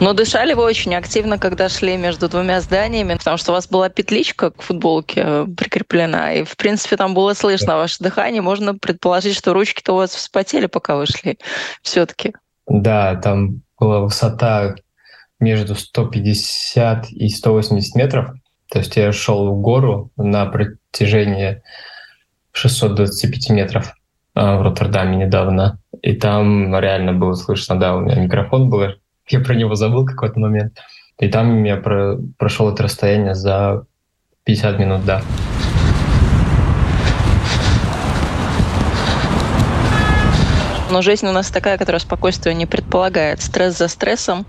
Но 0.00 0.14
дышали 0.14 0.54
вы 0.54 0.62
очень 0.62 0.94
активно, 0.94 1.38
когда 1.38 1.68
шли 1.68 1.98
между 1.98 2.26
двумя 2.26 2.62
зданиями, 2.62 3.16
потому 3.16 3.36
что 3.36 3.52
у 3.52 3.54
вас 3.54 3.68
была 3.68 3.90
петличка 3.90 4.50
к 4.50 4.62
футболке 4.62 5.22
э, 5.22 5.46
прикреплена, 5.54 6.32
и, 6.32 6.44
в 6.44 6.56
принципе, 6.56 6.96
там 6.96 7.12
было 7.12 7.34
слышно 7.34 7.76
ваше 7.76 8.02
дыхание. 8.02 8.40
Можно 8.40 8.74
предположить, 8.74 9.36
что 9.36 9.52
ручки-то 9.52 9.92
у 9.92 9.96
вас 9.96 10.14
вспотели, 10.14 10.66
пока 10.66 10.96
вы 10.96 11.04
шли 11.04 11.38
все-таки. 11.82 12.32
Да, 12.66 13.16
там 13.16 13.60
была 13.78 14.00
высота 14.00 14.74
между 15.38 15.74
150 15.74 17.10
и 17.10 17.28
180 17.28 17.94
метров. 17.94 18.30
То 18.70 18.78
есть 18.78 18.96
я 18.96 19.12
шел 19.12 19.52
в 19.52 19.60
гору 19.60 20.10
на 20.16 20.46
протяжении 20.46 21.62
625 22.52 23.50
метров 23.50 23.94
а, 24.34 24.56
в 24.56 24.62
Роттердаме 24.62 25.16
недавно. 25.16 25.78
И 26.02 26.14
там 26.14 26.76
реально 26.78 27.12
было 27.12 27.34
слышно, 27.34 27.78
да, 27.78 27.96
у 27.96 28.00
меня 28.00 28.16
микрофон 28.16 28.70
был 28.70 28.82
я 29.30 29.40
про 29.40 29.54
него 29.54 29.74
забыл 29.74 30.04
какой-то 30.04 30.40
момент. 30.40 30.78
И 31.18 31.28
там 31.28 31.62
я 31.64 31.76
про, 31.76 32.18
прошел 32.38 32.72
это 32.72 32.82
расстояние 32.82 33.34
за 33.34 33.84
50 34.44 34.78
минут, 34.78 35.04
да. 35.04 35.22
Но 40.90 41.02
жизнь 41.02 41.26
у 41.26 41.32
нас 41.32 41.50
такая, 41.50 41.78
которая 41.78 42.00
спокойствие 42.00 42.54
не 42.54 42.66
предполагает. 42.66 43.40
Стресс 43.40 43.78
за 43.78 43.86
стрессом, 43.86 44.44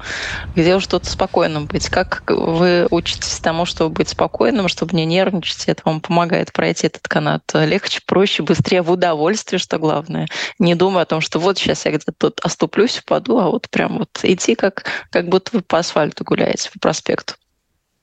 где 0.56 0.76
уж 0.76 0.88
тут 0.88 1.06
спокойным 1.06 1.68
быть. 1.68 1.88
Как 1.90 2.24
вы 2.28 2.88
учитесь 2.90 3.38
тому, 3.40 3.66
чтобы 3.66 3.94
быть 3.94 4.10
спокойным, 4.10 4.68
чтобы 4.68 4.96
не 4.96 5.06
нервничать, 5.06 5.66
это 5.68 5.84
вам 5.86 6.02
помогает 6.02 6.52
пройти 6.52 6.88
этот 6.88 7.08
канат 7.08 7.44
легче, 7.54 8.02
проще, 8.06 8.42
быстрее, 8.42 8.82
в 8.82 8.92
удовольствие, 8.92 9.60
что 9.60 9.78
главное. 9.78 10.28
Не 10.58 10.74
думая 10.74 11.04
о 11.04 11.06
том, 11.06 11.22
что 11.22 11.40
вот 11.40 11.60
сейчас 11.60 11.86
я 11.86 11.92
где-то 11.92 12.12
тут 12.18 12.40
оступлюсь, 12.40 13.00
упаду, 13.00 13.38
а 13.38 13.50
вот 13.50 13.70
прям 13.70 14.00
вот 14.00 14.10
идти, 14.24 14.56
как, 14.56 14.86
как 15.12 15.30
будто 15.30 15.52
вы 15.54 15.62
по 15.62 15.78
асфальту 15.78 16.24
гуляете, 16.24 16.72
по 16.74 16.80
проспекту. 16.80 17.36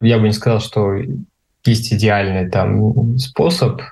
Я 0.01 0.19
бы 0.19 0.29
не 0.29 0.33
сказал, 0.33 0.61
что 0.61 0.95
есть 1.65 1.93
идеальный 1.93 2.49
там 2.49 3.19
способ 3.19 3.83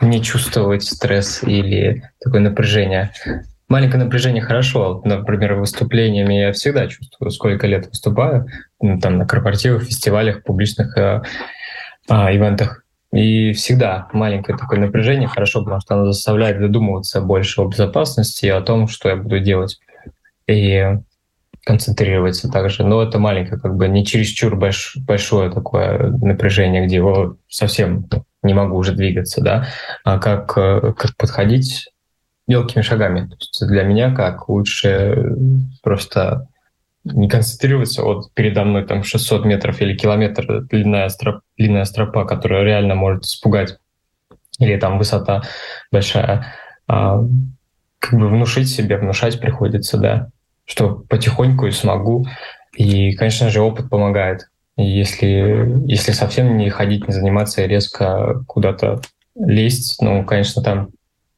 не 0.00 0.22
чувствовать 0.22 0.82
стресс 0.82 1.42
или 1.42 2.10
такое 2.20 2.40
напряжение 2.40 3.12
маленькое 3.72 4.04
напряжение 4.04 4.42
хорошо. 4.42 5.00
Например, 5.04 5.54
выступлениями 5.54 6.34
я 6.34 6.52
всегда 6.52 6.86
чувствую, 6.88 7.30
сколько 7.30 7.66
лет 7.66 7.86
выступаю, 7.86 8.46
ну, 8.80 9.00
там 9.00 9.16
на 9.16 9.26
корпоративах, 9.26 9.84
фестивалях, 9.84 10.44
публичных 10.44 10.96
э, 10.98 11.22
э, 12.10 12.14
ивентах. 12.36 12.84
И 13.14 13.52
всегда 13.54 14.08
маленькое 14.12 14.58
такое 14.58 14.78
напряжение 14.78 15.26
хорошо, 15.26 15.62
потому 15.62 15.80
что 15.80 15.94
оно 15.94 16.12
заставляет 16.12 16.60
задумываться 16.60 17.22
больше 17.22 17.62
о 17.62 17.68
безопасности 17.68 18.44
и 18.44 18.50
о 18.50 18.60
том, 18.60 18.88
что 18.88 19.08
я 19.08 19.16
буду 19.16 19.40
делать. 19.40 19.78
И 20.46 20.98
концентрироваться 21.64 22.50
также. 22.50 22.84
Но 22.84 23.02
это 23.02 23.18
маленькое, 23.18 23.58
как 23.58 23.76
бы 23.76 23.88
не 23.88 24.04
чересчур 24.04 24.54
больш, 24.54 24.96
большое 25.06 25.50
такое 25.50 26.10
напряжение, 26.10 26.84
где 26.84 26.96
его 26.96 27.36
совсем 27.48 28.06
не 28.42 28.52
могу 28.52 28.76
уже 28.76 28.92
двигаться, 28.92 29.40
да, 29.40 29.66
а 30.04 30.18
как, 30.18 30.58
э, 30.58 30.92
как 30.98 31.16
подходить 31.16 31.91
мелкими 32.46 32.82
шагами. 32.82 33.28
То 33.28 33.36
есть 33.38 33.66
для 33.66 33.82
меня 33.84 34.14
как 34.14 34.48
лучше 34.48 35.36
просто 35.82 36.48
не 37.04 37.28
концентрироваться, 37.28 38.02
вот 38.02 38.32
передо 38.34 38.64
мной 38.64 38.84
там 38.84 39.02
600 39.02 39.44
метров 39.44 39.80
или 39.80 39.96
километр 39.96 40.62
длинная, 40.62 41.08
строп, 41.08 41.40
длинная 41.56 41.84
стропа, 41.84 42.24
которая 42.24 42.62
реально 42.62 42.94
может 42.94 43.24
испугать, 43.24 43.76
или 44.58 44.76
там 44.76 44.98
высота 44.98 45.42
большая, 45.90 46.54
а, 46.86 47.24
как 47.98 48.18
бы 48.18 48.28
внушить 48.28 48.68
себе, 48.68 48.98
внушать 48.98 49.40
приходится, 49.40 49.98
да, 49.98 50.28
что 50.64 51.04
потихоньку 51.08 51.66
и 51.66 51.72
смогу. 51.72 52.24
И, 52.76 53.14
конечно 53.14 53.50
же, 53.50 53.60
опыт 53.60 53.90
помогает. 53.90 54.48
Если, 54.76 55.82
если 55.86 56.12
совсем 56.12 56.56
не 56.56 56.70
ходить, 56.70 57.06
не 57.06 57.12
заниматься 57.12 57.62
и 57.62 57.68
резко 57.68 58.42
куда-то 58.46 59.00
лезть, 59.34 60.00
ну, 60.00 60.24
конечно, 60.24 60.62
там 60.62 60.90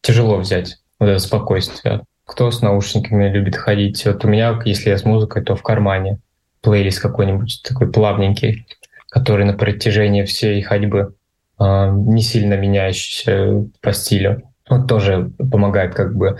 тяжело 0.03 0.37
взять 0.37 0.79
вот 1.05 1.11
это 1.11 1.19
спокойствие. 1.19 2.03
Кто 2.25 2.51
с 2.51 2.63
наушниками 2.63 3.29
любит 3.29 3.57
ходить? 3.57 4.05
Вот 4.07 4.25
у 4.25 4.29
меня, 4.29 4.59
если 4.65 4.91
я 4.91 4.99
с 4.99 5.05
музыкой, 5.05 5.45
то 5.45 5.55
в 5.55 5.63
кармане 5.63 6.19
плейлист 6.63 7.01
какой-нибудь 7.01 7.63
такой 7.63 7.93
плавненький, 7.93 8.67
который 9.11 9.45
на 9.45 9.53
протяжении 9.53 10.25
всей 10.25 10.63
ходьбы 10.63 11.15
э, 11.61 11.91
не 11.93 12.23
сильно 12.23 12.55
меняющийся 12.55 13.67
по 13.83 13.93
стилю. 13.93 14.43
Вот 14.69 14.89
тоже 14.89 15.31
помогает 15.39 15.95
как 15.95 16.17
бы 16.17 16.39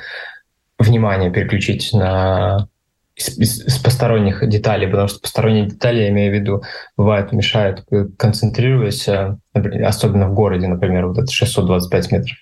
внимание 0.79 1.31
переключить 1.31 1.93
на 1.93 2.69
из, 3.17 3.39
из, 3.39 3.67
из 3.67 3.79
посторонних 3.79 4.49
деталей, 4.49 4.89
потому 4.89 5.09
что 5.09 5.21
посторонние 5.21 5.67
детали, 5.67 6.03
я 6.03 6.09
имею 6.09 6.33
в 6.33 6.35
виду, 6.35 6.63
бывают, 6.97 7.33
мешают, 7.33 7.85
концентрируясь, 8.19 9.09
особенно 9.53 10.29
в 10.29 10.35
городе, 10.35 10.67
например, 10.67 11.07
вот 11.07 11.19
это 11.19 11.31
625 11.31 12.13
метров, 12.13 12.37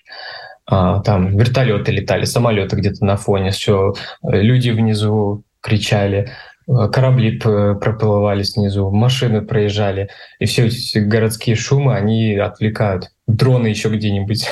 там 0.65 1.37
вертолеты 1.37 1.91
летали, 1.91 2.25
самолеты 2.25 2.75
где-то 2.75 3.03
на 3.05 3.17
фоне, 3.17 3.51
все, 3.51 3.93
люди 4.23 4.69
внизу 4.69 5.43
кричали, 5.61 6.31
корабли 6.65 7.37
проплывали 7.37 8.43
снизу, 8.43 8.89
машины 8.89 9.41
проезжали, 9.41 10.09
и 10.39 10.45
все 10.45 10.67
эти 10.67 10.99
городские 10.99 11.55
шумы, 11.55 11.95
они 11.95 12.35
отвлекают. 12.35 13.11
Дроны 13.27 13.67
еще 13.67 13.89
где-нибудь. 13.89 14.49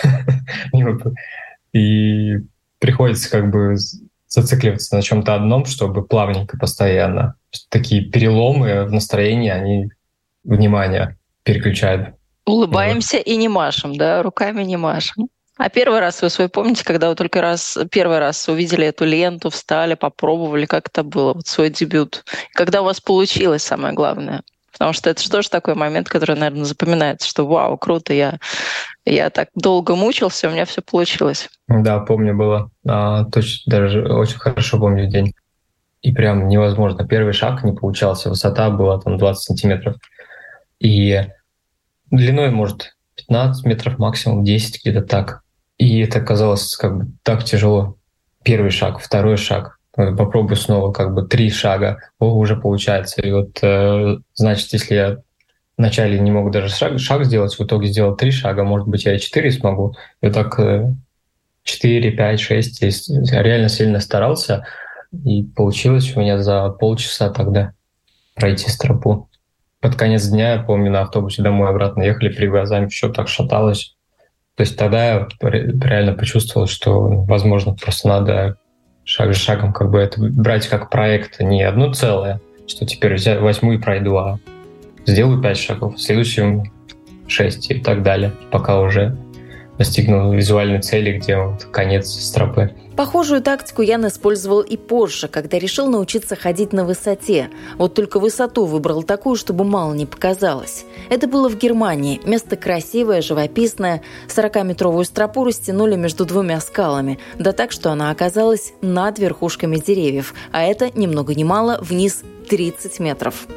И 1.73 2.39
приходится 2.79 3.31
как 3.31 3.49
бы 3.49 3.75
зацикливаться 4.27 4.95
на 4.95 5.01
чем-то 5.01 5.35
одном, 5.35 5.65
чтобы 5.65 6.03
плавненько 6.03 6.57
постоянно. 6.57 7.35
Такие 7.69 8.03
переломы 8.03 8.85
в 8.85 8.91
настроении, 8.91 9.49
они 9.49 9.89
внимание 10.43 11.17
переключают. 11.43 12.15
Улыбаемся 12.45 13.17
вот. 13.17 13.27
и 13.27 13.37
не 13.37 13.47
машем, 13.47 13.95
да, 13.95 14.23
руками 14.23 14.63
не 14.63 14.77
машем. 14.77 15.29
А 15.63 15.69
первый 15.69 15.99
раз 15.99 16.23
вы 16.23 16.31
свой 16.31 16.49
помните, 16.49 16.83
когда 16.83 17.07
вы 17.07 17.13
только 17.13 17.39
раз, 17.39 17.77
первый 17.91 18.17
раз 18.17 18.49
увидели 18.49 18.87
эту 18.87 19.05
ленту, 19.05 19.51
встали, 19.51 19.93
попробовали, 19.93 20.65
как 20.65 20.87
это 20.87 21.03
было, 21.03 21.35
вот 21.35 21.45
свой 21.45 21.69
дебют? 21.69 22.25
Когда 22.53 22.81
у 22.81 22.85
вас 22.85 22.99
получилось, 22.99 23.61
самое 23.61 23.93
главное? 23.93 24.41
Потому 24.71 24.93
что 24.93 25.11
это 25.11 25.21
же 25.21 25.29
тоже 25.29 25.51
такой 25.51 25.75
момент, 25.75 26.09
который, 26.09 26.35
наверное, 26.35 26.63
запоминается, 26.63 27.29
что 27.29 27.45
вау, 27.45 27.77
круто, 27.77 28.11
я, 28.11 28.39
я 29.05 29.29
так 29.29 29.49
долго 29.53 29.95
мучился, 29.95 30.47
у 30.47 30.51
меня 30.51 30.65
все 30.65 30.81
получилось. 30.81 31.47
Да, 31.67 31.99
помню, 31.99 32.35
было. 32.35 32.71
А, 32.87 33.25
точно, 33.25 33.61
даже 33.67 34.01
очень 34.01 34.39
хорошо 34.39 34.79
помню 34.79 35.11
день. 35.11 35.35
И 36.01 36.11
прям 36.11 36.47
невозможно. 36.47 37.07
Первый 37.07 37.33
шаг 37.33 37.63
не 37.63 37.73
получался, 37.73 38.29
высота 38.29 38.71
была 38.71 38.99
там 38.99 39.15
20 39.19 39.43
сантиметров. 39.43 39.97
И 40.79 41.21
длиной, 42.09 42.49
может, 42.49 42.95
15 43.17 43.63
метров, 43.67 43.99
максимум 43.99 44.43
10, 44.43 44.83
где-то 44.83 45.03
так. 45.03 45.43
И 45.81 45.99
это 46.01 46.21
казалось 46.21 46.75
как 46.75 46.95
бы 46.95 47.07
так 47.23 47.43
тяжело. 47.43 47.97
Первый 48.43 48.69
шаг, 48.69 48.99
второй 48.99 49.35
шаг, 49.35 49.79
попробую 49.95 50.55
снова 50.55 50.91
как 50.91 51.15
бы 51.15 51.27
три 51.27 51.49
шага, 51.49 51.97
о, 52.19 52.35
уже 52.35 52.55
получается. 52.55 53.19
И 53.23 53.31
вот, 53.31 53.57
э, 53.63 54.17
значит, 54.35 54.71
если 54.73 54.93
я 54.93 55.17
вначале 55.79 56.19
не 56.19 56.29
мог 56.29 56.51
даже 56.51 56.69
шаг, 56.69 56.99
шаг 56.99 57.25
сделать, 57.25 57.57
в 57.57 57.63
итоге 57.63 57.87
сделал 57.87 58.15
три 58.15 58.29
шага, 58.29 58.63
может 58.63 58.87
быть, 58.87 59.05
я 59.05 59.15
и 59.15 59.19
четыре 59.19 59.49
смогу. 59.49 59.95
И 60.21 60.27
вот 60.27 60.35
так 60.35 60.59
э, 60.59 60.93
четыре, 61.63 62.11
пять, 62.11 62.39
шесть, 62.39 62.79
я 62.79 63.41
реально 63.41 63.67
сильно 63.67 63.99
старался, 64.01 64.67
и 65.25 65.41
получилось 65.41 66.15
у 66.15 66.19
меня 66.19 66.43
за 66.43 66.69
полчаса 66.69 67.31
тогда 67.31 67.73
пройти 68.35 68.69
стропу. 68.69 69.29
Под 69.79 69.95
конец 69.95 70.27
дня, 70.27 70.53
я 70.53 70.61
помню, 70.61 70.91
на 70.91 71.01
автобусе 71.01 71.41
домой 71.41 71.69
обратно 71.71 72.03
ехали, 72.03 72.29
при 72.29 72.45
глазами 72.45 72.87
все 72.87 73.09
так 73.11 73.27
шаталось. 73.27 73.95
То 74.61 74.63
есть 74.63 74.77
тогда 74.77 75.05
я 75.05 75.27
реально 75.41 76.13
почувствовал, 76.13 76.67
что, 76.67 77.23
возможно, 77.23 77.73
просто 77.73 78.07
надо 78.07 78.57
шаг 79.03 79.33
за 79.33 79.39
шагом 79.39 79.73
как 79.73 79.89
бы 79.89 79.97
это 79.97 80.21
брать 80.21 80.67
как 80.67 80.91
проект, 80.91 81.39
не 81.39 81.63
одно 81.63 81.91
целое, 81.93 82.39
что 82.67 82.85
теперь 82.85 83.17
возьму 83.39 83.71
и 83.71 83.79
пройду, 83.79 84.17
а 84.17 84.37
сделаю 85.07 85.41
пять 85.41 85.57
шагов, 85.57 85.95
в 85.95 85.99
следующем 85.99 86.71
шесть 87.27 87.71
и 87.71 87.79
так 87.79 88.03
далее, 88.03 88.33
пока 88.51 88.81
уже 88.81 89.17
достигнул 89.81 90.31
визуальной 90.31 90.79
цели, 90.79 91.17
где 91.17 91.37
вот 91.37 91.63
конец 91.65 92.07
стропы. 92.07 92.71
Похожую 92.95 93.41
тактику 93.41 93.81
Ян 93.81 94.05
использовал 94.05 94.61
и 94.61 94.77
позже, 94.77 95.27
когда 95.27 95.57
решил 95.57 95.87
научиться 95.87 96.35
ходить 96.35 96.71
на 96.71 96.85
высоте. 96.85 97.49
Вот 97.79 97.95
только 97.95 98.19
высоту 98.19 98.65
выбрал 98.65 99.01
такую, 99.01 99.37
чтобы 99.37 99.63
мало 99.63 99.93
не 99.95 100.05
показалось. 100.05 100.85
Это 101.09 101.27
было 101.27 101.49
в 101.49 101.57
Германии. 101.57 102.21
Место 102.25 102.57
красивое, 102.57 103.23
живописное. 103.23 104.03
40-метровую 104.27 105.03
стропу 105.03 105.45
растянули 105.45 105.95
между 105.95 106.25
двумя 106.25 106.59
скалами. 106.59 107.17
Да 107.39 107.53
так, 107.53 107.71
что 107.71 107.91
она 107.91 108.11
оказалась 108.11 108.73
над 108.81 109.17
верхушками 109.17 109.77
деревьев. 109.77 110.35
А 110.51 110.61
это, 110.61 110.91
ни 110.93 111.07
много 111.07 111.33
ни 111.33 111.43
мало, 111.43 111.79
вниз 111.81 112.21
30 112.51 112.99
метров. 112.99 113.47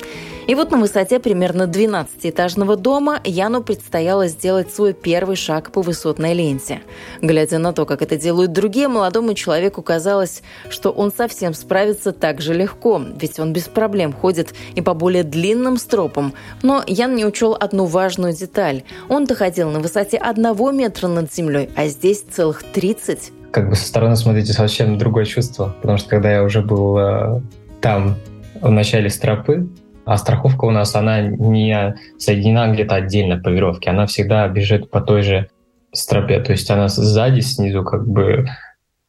И 0.47 0.55
вот 0.55 0.71
на 0.71 0.79
высоте 0.79 1.19
примерно 1.19 1.65
12-этажного 1.65 2.77
дома 2.77 3.19
Яну 3.25 3.61
предстояло 3.61 4.29
сделать 4.29 4.73
свой 4.73 4.93
первый 4.93 5.35
шаг 5.35 5.73
по 5.73 5.83
высотной 5.83 6.33
ленте. 6.33 6.81
Глядя 7.21 7.59
на 7.59 7.73
то, 7.73 7.87
как 7.87 8.03
это 8.03 8.17
делают 8.17 8.53
другие, 8.53 8.87
молодому 8.87 9.35
человеку 9.35 9.83
казалось, 9.83 10.43
что 10.71 10.91
он 10.91 11.13
совсем 11.13 11.55
справится 11.55 12.13
так 12.13 12.41
же 12.41 12.55
легко, 12.55 13.03
ведь 13.21 13.41
он 13.41 13.53
без 13.53 13.65
проблем 13.65 14.13
ходит 14.13 14.55
и 14.77 14.81
по 14.81 14.95
более 14.95 15.25
длинным 15.25 15.77
стропам. 15.77 16.33
Но 16.63 16.85
Ян 16.87 17.17
не 17.17 17.25
учел 17.25 17.57
одну 17.59 17.87
важную 17.87 18.33
деталь. 18.33 18.85
Он 19.09 19.25
доходил 19.25 19.71
на 19.71 19.81
высоте 19.81 20.19
одного 20.19 20.71
метра 20.71 21.09
над 21.09 21.35
землей, 21.35 21.69
а 21.75 21.89
здесь 21.89 22.21
целых 22.21 22.63
30 22.63 23.33
как 23.51 23.71
бы 23.71 23.77
со 23.77 23.87
стороны 23.87 24.17
смотрите 24.17 24.53
совсем 24.53 24.99
другое 24.99 25.27
чувство, 25.27 25.77
потому 25.81 25.97
что 25.97 26.09
когда 26.09 26.33
я 26.33 26.43
уже 26.43 26.61
был 26.61 26.99
э, 26.99 27.41
там 27.81 28.17
в 28.65 28.71
начале 28.71 29.11
стропы, 29.11 29.69
а 30.05 30.17
страховка 30.17 30.65
у 30.65 30.71
нас, 30.71 30.95
она 30.97 31.21
не 31.21 31.95
соединена 32.19 32.73
где-то 32.73 32.97
отдельно 32.97 33.39
по 33.39 33.49
веревке, 33.49 33.91
она 33.91 34.07
всегда 34.07 34.49
бежит 34.49 34.91
по 34.91 35.01
той 35.01 35.23
же 35.23 35.49
стропе, 35.93 36.41
то 36.41 36.53
есть 36.53 36.71
она 36.71 36.89
сзади, 36.89 37.41
снизу 37.41 37.85
как 37.85 38.07
бы 38.09 38.47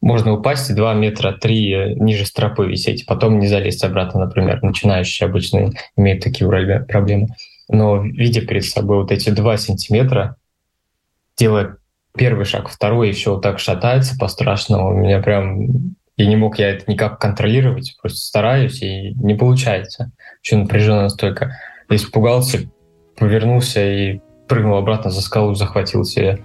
можно 0.00 0.34
упасть 0.34 0.70
и 0.70 0.74
2 0.74 0.94
метра 0.94 1.32
3 1.32 1.96
ниже 1.96 2.26
стропы 2.26 2.66
висеть, 2.66 3.06
потом 3.06 3.38
не 3.38 3.48
залезть 3.48 3.82
обратно, 3.82 4.26
например. 4.26 4.62
Начинающие 4.62 5.26
обычно 5.26 5.72
имеют 5.96 6.22
такие 6.22 6.48
проблемы. 6.86 7.28
Но 7.68 8.02
видя 8.02 8.42
перед 8.42 8.64
собой 8.64 8.98
вот 8.98 9.10
эти 9.10 9.30
2 9.30 9.56
сантиметра, 9.56 10.36
делая 11.36 11.78
первый 12.16 12.44
шаг, 12.44 12.68
второй, 12.68 13.10
и 13.10 13.12
все 13.12 13.32
вот 13.32 13.42
так 13.42 13.58
шатается 13.58 14.16
по-страшному, 14.18 14.90
у 14.90 14.94
меня 14.96 15.20
прям 15.20 15.96
и 16.16 16.26
не 16.26 16.36
мог 16.36 16.58
я 16.58 16.70
это 16.70 16.90
никак 16.90 17.18
контролировать, 17.18 17.96
просто 18.00 18.18
стараюсь, 18.18 18.82
и 18.82 19.14
не 19.14 19.34
получается. 19.34 20.12
Очень 20.40 20.62
напряженно 20.62 21.02
настолько. 21.02 21.58
Испугался, 21.88 22.60
повернулся 23.16 23.84
и 23.84 24.20
прыгнул 24.48 24.76
обратно 24.76 25.10
за 25.10 25.20
скалу, 25.20 25.54
захватил 25.54 26.04
себе 26.04 26.40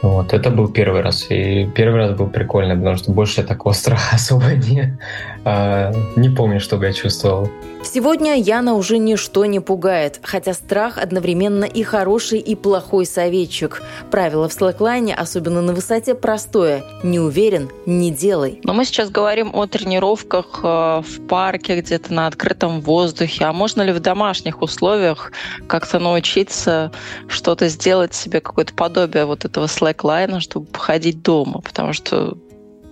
вот, 0.00 0.32
это 0.32 0.50
был 0.50 0.68
первый 0.68 1.00
раз. 1.00 1.26
И 1.28 1.68
первый 1.74 1.96
раз 1.96 2.16
был 2.16 2.28
прикольный, 2.28 2.76
потому 2.76 2.96
что 2.96 3.10
больше 3.10 3.40
я 3.40 3.46
такого 3.46 3.72
страха 3.74 4.16
особо 4.16 4.52
не, 4.54 4.98
а, 5.44 5.92
не 6.16 6.28
помню, 6.28 6.60
что 6.60 6.76
бы 6.76 6.86
я 6.86 6.92
чувствовал. 6.92 7.50
Сегодня 7.84 8.36
Яна 8.36 8.74
уже 8.74 8.98
ничто 8.98 9.46
не 9.46 9.60
пугает, 9.60 10.20
хотя 10.22 10.52
страх 10.52 10.98
одновременно 10.98 11.64
и 11.64 11.82
хороший, 11.82 12.38
и 12.40 12.54
плохой 12.54 13.06
советчик. 13.06 13.82
Правило 14.10 14.48
в 14.48 14.52
слэклайне, 14.52 15.14
особенно 15.14 15.62
на 15.62 15.72
высоте, 15.72 16.14
простое. 16.14 16.84
Не 17.02 17.20
уверен– 17.20 17.70
не 17.86 18.10
делай. 18.10 18.60
Но 18.64 18.74
мы 18.74 18.84
сейчас 18.84 19.10
говорим 19.10 19.50
о 19.54 19.66
тренировках 19.66 20.60
э, 20.62 20.66
в 21.02 21.26
парке, 21.28 21.80
где-то 21.80 22.12
на 22.12 22.26
открытом 22.26 22.80
воздухе. 22.80 23.44
А 23.44 23.52
можно 23.52 23.82
ли 23.82 23.92
в 23.92 24.00
домашних 24.00 24.60
условиях 24.60 25.32
как-то 25.66 25.98
научиться 25.98 26.92
что-то 27.28 27.68
сделать 27.68 28.14
себе, 28.14 28.40
какое-то 28.40 28.74
подобие 28.74 29.24
вот 29.24 29.44
этого 29.44 29.66
слэклайна, 29.66 30.40
чтобы 30.40 30.66
походить 30.66 31.22
дома? 31.22 31.60
Потому 31.60 31.92
что 31.92 32.36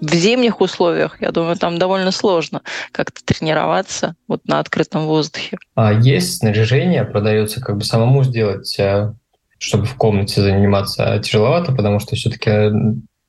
в 0.00 0.14
зимних 0.14 0.60
условиях, 0.60 1.20
я 1.20 1.30
думаю, 1.30 1.56
там 1.56 1.78
довольно 1.78 2.10
сложно 2.10 2.62
как-то 2.92 3.24
тренироваться 3.24 4.14
вот 4.28 4.46
на 4.46 4.60
открытом 4.60 5.06
воздухе. 5.06 5.58
А 5.74 5.92
есть 5.92 6.38
снаряжение, 6.38 7.04
продается 7.04 7.60
как 7.60 7.78
бы 7.78 7.84
самому 7.84 8.24
сделать, 8.24 8.78
э, 8.78 9.12
чтобы 9.58 9.86
в 9.86 9.94
комнате 9.96 10.40
заниматься 10.42 11.18
тяжеловато, 11.22 11.72
потому 11.72 12.00
что 12.00 12.16
все-таки 12.16 12.72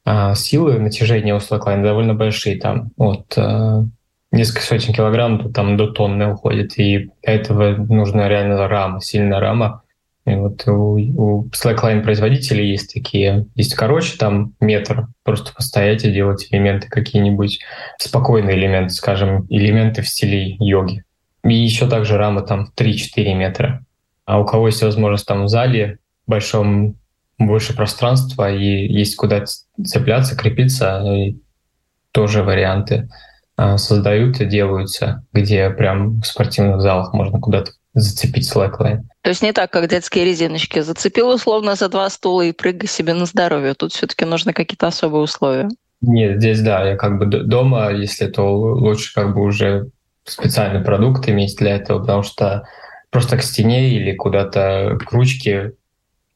а, 0.10 0.36
силы 0.36 0.80
натяжения 0.80 1.36
у 1.36 1.40
слэклайна 1.40 1.84
довольно 1.84 2.14
большие, 2.14 2.58
там. 2.58 2.92
От 2.98 3.34
э, 3.38 3.84
несколько 4.32 4.62
сотен 4.62 4.94
килограмм 4.94 5.52
там 5.52 5.76
до 5.76 5.88
тонны 5.88 6.32
уходит, 6.32 6.80
и 6.80 7.10
этого 7.22 7.76
нужна 7.76 8.30
реально 8.30 8.70
рама, 8.70 9.02
сильная 9.02 9.40
рама, 9.40 9.84
и 10.28 10.36
вот 10.36 10.68
у, 10.68 10.98
у 10.98 11.50
slackline 11.52 12.04
производителей 12.04 12.70
есть 12.70 12.94
такие, 12.94 13.46
есть 13.56 13.76
короче, 13.76 14.18
там 14.18 14.56
метр, 14.60 15.08
просто 15.24 15.54
постоять 15.54 16.04
и 16.04 16.12
делать 16.12 16.48
элементы 16.52 16.90
какие-нибудь, 16.90 17.62
спокойные 17.98 18.58
элементы, 18.58 18.94
скажем, 18.94 19.48
элементы 19.50 20.02
в 20.02 20.08
стиле 20.10 20.58
йоги. 20.60 21.06
И 21.46 21.54
еще 21.54 21.88
также 21.88 22.18
рама 22.18 22.42
там 22.42 22.70
3-4 22.76 23.36
метра. 23.36 23.86
А 24.26 24.42
у 24.42 24.46
кого 24.46 24.68
есть 24.68 24.84
возможность 24.84 25.26
там 25.26 25.46
в 25.46 25.48
зале 25.48 26.00
большом 26.26 26.98
больше 27.38 27.74
пространства 27.74 28.52
и 28.54 28.86
есть 28.86 29.16
куда 29.16 29.46
цепляться, 29.82 30.36
крепиться, 30.36 31.02
и 31.06 31.38
тоже 32.12 32.44
варианты 32.44 33.08
а, 33.56 33.78
создают 33.78 34.42
и 34.42 34.46
делаются, 34.46 35.24
где 35.32 35.70
прям 35.70 36.20
в 36.20 36.26
спортивных 36.26 36.82
залах 36.82 37.14
можно 37.14 37.40
куда-то 37.40 37.72
зацепить 38.00 38.50
slackline. 38.52 39.02
То 39.22 39.30
есть 39.30 39.42
не 39.42 39.52
так, 39.52 39.72
как 39.72 39.90
детские 39.90 40.26
резиночки. 40.26 40.80
Зацепил 40.80 41.30
условно 41.30 41.76
за 41.76 41.90
два 41.90 42.10
стула 42.10 42.44
и 42.44 42.52
прыгай 42.52 42.88
себе 42.88 43.14
на 43.14 43.26
здоровье. 43.26 43.74
Тут 43.74 43.94
все-таки 43.94 44.26
нужны 44.26 44.54
какие-то 44.54 44.88
особые 44.88 45.24
условия. 45.24 45.70
Нет, 46.02 46.38
здесь 46.38 46.62
да, 46.62 46.88
я 46.88 46.96
как 46.96 47.18
бы 47.18 47.26
дома, 47.26 47.92
если 47.92 48.28
то 48.28 48.56
лучше 48.56 49.14
как 49.14 49.34
бы 49.34 49.42
уже 49.42 49.90
специальный 50.26 50.84
продукт 50.84 51.28
иметь 51.28 51.56
для 51.58 51.76
этого, 51.76 52.00
потому 52.00 52.24
что 52.24 52.68
просто 53.10 53.38
к 53.38 53.44
стене 53.44 53.90
или 53.90 54.14
куда-то 54.14 54.98
к 55.04 55.12
ручке 55.12 55.74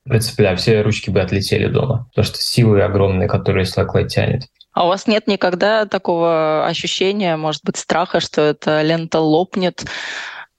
прицепляю, 0.04 0.58
все 0.58 0.82
ручки 0.82 1.12
бы 1.12 1.22
отлетели 1.22 1.68
дома, 1.68 2.08
потому 2.10 2.26
что 2.26 2.42
силы 2.42 2.82
огромные, 2.82 3.30
которые 3.30 3.66
slackline 3.66 4.08
тянет. 4.08 4.44
А 4.74 4.86
у 4.86 4.88
вас 4.88 5.06
нет 5.06 5.28
никогда 5.28 5.86
такого 5.86 6.66
ощущения, 6.66 7.36
может 7.36 7.62
быть, 7.64 7.78
страха, 7.78 8.20
что 8.20 8.42
эта 8.42 8.82
лента 8.82 9.20
лопнет? 9.20 9.84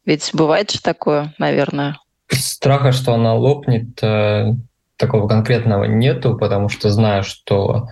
Ведь 0.04 0.30
бывает 0.32 0.70
же 0.70 0.80
такое, 0.80 1.34
наверное. 1.38 1.98
Страха, 2.28 2.92
что 2.92 3.14
она 3.14 3.34
лопнет, 3.34 4.02
э, 4.02 4.54
такого 4.96 5.28
конкретного 5.28 5.84
нету, 5.84 6.36
потому 6.36 6.68
что 6.68 6.90
знаю, 6.90 7.22
что 7.22 7.88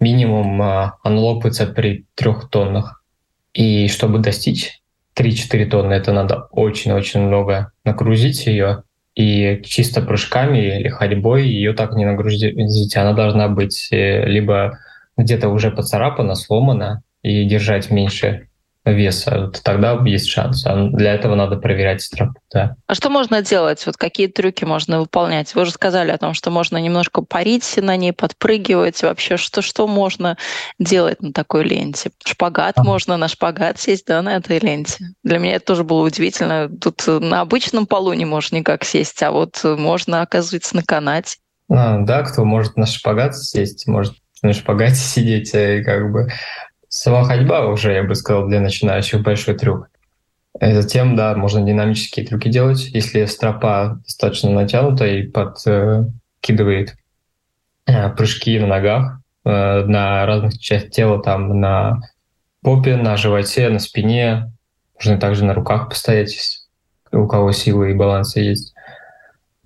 минимум 0.00 0.60
э, 0.62 0.92
она 1.02 1.20
лопается 1.20 1.66
при 1.66 2.06
трех 2.14 2.50
тоннах. 2.50 3.02
И 3.54 3.88
чтобы 3.88 4.18
достичь 4.18 4.80
3-4 5.16 5.66
тонны, 5.66 5.94
это 5.94 6.12
надо 6.12 6.48
очень-очень 6.50 7.20
много 7.20 7.72
нагрузить 7.84 8.46
ее. 8.46 8.82
И 9.14 9.62
чисто 9.64 10.02
прыжками 10.02 10.58
или 10.58 10.88
ходьбой 10.88 11.48
ее 11.48 11.72
так 11.72 11.94
не 11.94 12.04
нагрузить. 12.04 12.96
Она 12.96 13.14
должна 13.14 13.48
быть 13.48 13.88
э, 13.90 14.26
либо 14.26 14.78
где-то 15.16 15.48
уже 15.48 15.70
поцарапана, 15.70 16.34
сломана, 16.34 17.02
и 17.22 17.44
держать 17.44 17.90
меньше 17.90 18.48
веса, 18.92 19.50
тогда 19.62 20.00
есть 20.04 20.28
шанс. 20.28 20.64
А 20.66 20.88
для 20.88 21.14
этого 21.14 21.34
надо 21.34 21.56
проверять 21.56 22.02
стропу. 22.02 22.40
Да. 22.52 22.76
А 22.86 22.94
что 22.94 23.10
можно 23.10 23.42
делать? 23.42 23.84
Вот 23.86 23.96
какие 23.96 24.26
трюки 24.28 24.64
можно 24.64 25.00
выполнять? 25.00 25.54
Вы 25.54 25.62
уже 25.62 25.72
сказали 25.72 26.10
о 26.10 26.18
том, 26.18 26.34
что 26.34 26.50
можно 26.50 26.76
немножко 26.78 27.22
парить 27.22 27.76
на 27.76 27.96
ней, 27.96 28.12
подпрыгивать. 28.12 29.02
Вообще, 29.02 29.36
что, 29.36 29.62
что 29.62 29.86
можно 29.86 30.36
делать 30.78 31.20
на 31.22 31.32
такой 31.32 31.64
ленте? 31.64 32.10
Шпагат 32.24 32.78
а. 32.78 32.84
можно 32.84 33.16
на 33.16 33.28
шпагат 33.28 33.80
сесть, 33.80 34.06
да, 34.06 34.22
на 34.22 34.36
этой 34.36 34.58
ленте. 34.58 35.06
Для 35.22 35.38
меня 35.38 35.56
это 35.56 35.66
тоже 35.66 35.84
было 35.84 36.06
удивительно. 36.06 36.68
Тут 36.68 37.02
на 37.06 37.40
обычном 37.40 37.86
полу 37.86 38.12
не 38.12 38.24
можешь 38.24 38.52
никак 38.52 38.84
сесть, 38.84 39.22
а 39.22 39.30
вот 39.30 39.60
можно, 39.64 40.22
оказывается, 40.22 40.76
на 40.76 40.82
канате. 40.82 41.38
А, 41.68 41.98
да, 42.00 42.22
кто 42.22 42.44
может 42.44 42.76
на 42.76 42.86
шпагат 42.86 43.36
сесть, 43.36 43.86
может 43.86 44.14
на 44.42 44.52
шпагате 44.52 44.94
сидеть, 44.96 45.52
и 45.54 45.82
как 45.82 46.10
бы 46.12 46.28
Сама 46.88 47.24
ходьба 47.24 47.66
уже, 47.66 47.92
я 47.92 48.04
бы 48.04 48.14
сказал, 48.14 48.46
для 48.48 48.60
начинающих 48.60 49.22
большой 49.22 49.56
трюк. 49.56 49.88
И 50.60 50.72
затем, 50.72 51.16
да, 51.16 51.34
можно 51.34 51.60
динамические 51.60 52.26
трюки 52.26 52.48
делать, 52.48 52.88
если 52.92 53.24
стропа 53.26 54.00
достаточно 54.04 54.50
натянута 54.50 55.06
и 55.06 55.26
подкидывает 55.26 56.96
э, 57.86 58.10
прыжки 58.10 58.58
на 58.58 58.66
ногах, 58.66 59.20
э, 59.44 59.84
на 59.84 60.24
разных 60.24 60.58
частях 60.58 60.90
тела, 60.90 61.22
там 61.22 61.60
на 61.60 62.00
попе, 62.62 62.96
на 62.96 63.16
животе, 63.16 63.68
на 63.68 63.78
спине. 63.78 64.52
Можно 64.94 65.18
также 65.18 65.44
на 65.44 65.52
руках 65.52 65.90
постоять, 65.90 66.60
у 67.12 67.26
кого 67.26 67.52
силы 67.52 67.90
и 67.90 67.94
баланса 67.94 68.40
есть. 68.40 68.74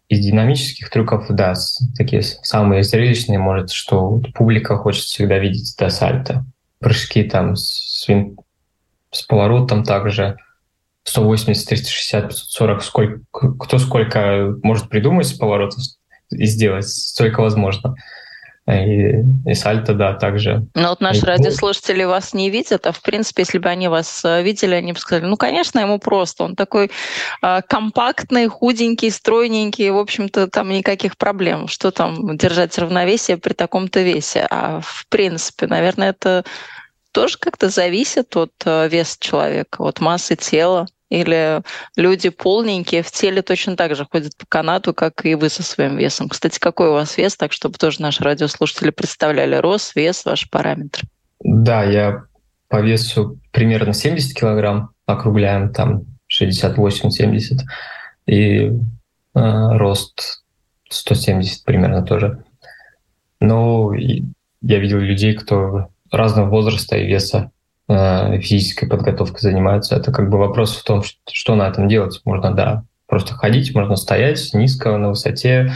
Из 0.09 0.19
динамических 0.19 0.91
трюков, 0.91 1.27
да, 1.29 1.55
такие 1.97 2.23
самые 2.23 2.83
зрелищные, 2.83 3.39
может, 3.39 3.71
что 3.71 4.21
публика 4.35 4.77
хочет 4.77 5.05
всегда 5.05 5.39
видеть, 5.39 5.73
это 5.77 5.89
сальто 5.89 6.45
прыжки 6.81 7.23
там 7.25 7.57
с, 7.57 8.07
вин... 8.09 8.37
с 9.11 9.23
поворотом 9.23 9.85
также 9.85 10.37
180, 11.05 11.69
360, 11.69 12.29
540, 12.29 12.83
сколько, 12.83 13.53
кто 13.59 13.79
сколько 13.79 14.55
может 14.63 14.89
придумать 14.89 15.27
с 15.27 15.33
поворотом 15.33 15.83
и 16.31 16.47
сделать, 16.47 16.89
столько 16.89 17.41
возможно. 17.41 17.95
И, 18.71 19.25
и 19.47 19.55
сальто, 19.55 19.95
да, 19.95 20.15
также. 20.15 20.67
Но 20.75 20.91
вот 20.91 21.01
наши 21.01 21.21
и, 21.21 21.25
радиослушатели 21.25 22.05
вас 22.05 22.35
не 22.35 22.51
видят, 22.51 22.87
а 22.87 22.93
в 22.93 23.03
принципе, 23.03 23.43
если 23.43 23.59
бы 23.59 23.69
они 23.69 23.89
вас 23.89 24.25
э, 24.25 24.43
видели, 24.43 24.75
они 24.75 24.93
бы 24.93 24.99
сказали, 24.99 25.27
ну, 25.27 25.37
конечно, 25.37 25.81
ему 25.81 25.99
просто, 25.99 26.45
он 26.45 26.57
такой 26.57 26.91
э, 27.43 27.61
компактный, 27.69 28.49
худенький, 28.49 29.11
стройненький, 29.11 29.91
в 29.91 29.99
общем-то, 29.99 30.47
там 30.49 30.69
никаких 30.71 31.17
проблем. 31.17 31.69
Что 31.69 31.91
там 31.91 32.37
держать 32.37 32.79
равновесие 32.79 33.37
при 33.37 33.53
таком-то 33.53 34.01
весе? 34.03 34.47
А 34.51 34.81
в 34.81 35.07
принципе, 35.09 35.67
наверное, 35.67 36.11
это 36.11 36.45
тоже 37.13 37.39
как-то 37.39 37.69
зависит 37.69 38.37
от 38.37 38.53
э, 38.65 38.89
веса 38.89 39.17
человека, 39.19 39.83
от 39.83 40.01
массы 40.01 40.37
тела. 40.37 40.87
Или 41.11 41.63
люди 41.97 42.29
полненькие 42.29 43.03
в 43.03 43.11
теле 43.11 43.43
точно 43.43 43.77
так 43.77 43.97
же 43.97 44.07
ходят 44.11 44.37
по 44.37 44.47
канату, 44.47 44.95
как 44.95 45.27
и 45.27 45.35
вы 45.35 45.49
со 45.49 45.63
своим 45.63 45.97
весом. 45.97 46.29
Кстати, 46.29 46.59
какой 46.59 46.89
у 46.89 46.93
вас 46.93 47.19
вес, 47.19 47.37
так 47.37 47.53
чтобы 47.53 47.79
тоже 47.79 48.01
наши 48.01 48.23
радиослушатели 48.23 48.91
представляли 48.91 49.57
рост, 49.57 49.97
вес, 49.97 50.25
ваши 50.25 50.49
параметры. 50.49 51.09
Да, 51.41 51.83
я 51.85 52.25
по 52.69 52.81
весу 52.81 53.39
примерно 53.51 53.93
70 53.93 54.39
килограмм, 54.39 54.91
округляем 55.05 55.73
там 55.73 56.05
68-70, 56.33 57.59
и 58.27 58.67
э, 58.67 58.71
рост 59.35 60.45
170 60.89 61.65
примерно 61.65 62.03
тоже. 62.03 62.45
Но 63.41 63.93
я 63.95 64.79
видел 64.79 64.99
людей, 64.99 65.35
кто 65.35 65.89
разного 66.13 66.51
возраста 66.51 66.97
и 66.97 67.07
веса 67.07 67.51
физической 67.91 68.87
подготовкой 68.87 69.41
занимаются. 69.41 69.97
Это 69.97 70.13
как 70.13 70.31
бы 70.31 70.39
вопрос 70.39 70.77
в 70.77 70.85
том, 70.85 71.03
что 71.31 71.55
на 71.57 71.69
этом 71.69 71.89
делать. 71.89 72.21
Можно, 72.25 72.53
да, 72.53 72.85
просто 73.07 73.35
ходить, 73.35 73.75
можно 73.75 73.97
стоять 73.97 74.51
низко 74.55 74.97
на 74.97 75.09
высоте, 75.09 75.73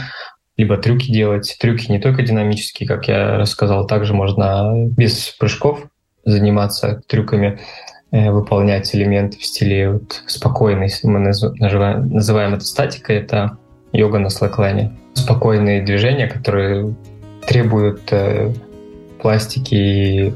либо 0.57 0.77
трюки 0.77 1.11
делать. 1.11 1.55
Трюки 1.59 1.91
не 1.91 1.99
только 1.99 2.23
динамические, 2.23 2.87
как 2.87 3.07
я 3.07 3.37
рассказал, 3.37 3.85
также 3.85 4.13
можно 4.13 4.71
без 4.73 5.35
прыжков 5.37 5.83
заниматься 6.23 7.01
трюками, 7.07 7.59
э, 8.11 8.31
выполнять 8.31 8.95
элементы 8.95 9.37
в 9.37 9.45
стиле 9.45 9.91
вот 9.91 10.23
спокойный, 10.25 10.89
мы 11.03 11.19
называем, 11.19 12.09
называем 12.09 12.53
это 12.53 12.65
статикой, 12.65 13.17
это 13.17 13.57
йога 13.91 14.19
на 14.19 14.29
слэклайне. 14.29 14.97
Спокойные 15.13 15.83
движения, 15.83 16.27
которые 16.27 16.95
требуют 17.45 18.01
э, 18.11 18.53
пластики 19.21 19.75
и 19.75 20.33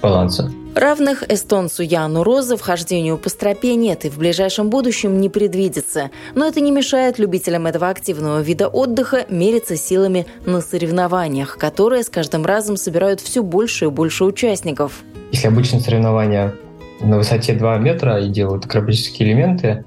баланса. 0.00 0.50
Равных 0.74 1.24
эстонцу 1.28 1.82
Яну 1.82 2.22
Роза 2.22 2.56
в 2.56 2.60
хождению 2.60 3.18
по 3.18 3.28
стропе 3.28 3.74
нет 3.74 4.04
и 4.04 4.08
в 4.08 4.18
ближайшем 4.18 4.70
будущем 4.70 5.20
не 5.20 5.28
предвидится. 5.28 6.10
Но 6.36 6.46
это 6.46 6.60
не 6.60 6.70
мешает 6.70 7.18
любителям 7.18 7.66
этого 7.66 7.88
активного 7.88 8.40
вида 8.40 8.68
отдыха 8.68 9.26
мериться 9.28 9.76
силами 9.76 10.26
на 10.46 10.60
соревнованиях, 10.60 11.58
которые 11.58 12.04
с 12.04 12.08
каждым 12.08 12.46
разом 12.46 12.76
собирают 12.76 13.20
все 13.20 13.42
больше 13.42 13.86
и 13.86 13.88
больше 13.88 14.24
участников. 14.24 15.02
Если 15.32 15.48
обычные 15.48 15.80
соревнования 15.80 16.54
на 17.00 17.16
высоте 17.16 17.54
2 17.54 17.78
метра 17.78 18.20
и 18.20 18.28
делают 18.28 18.64
акробатические 18.64 19.28
элементы, 19.28 19.84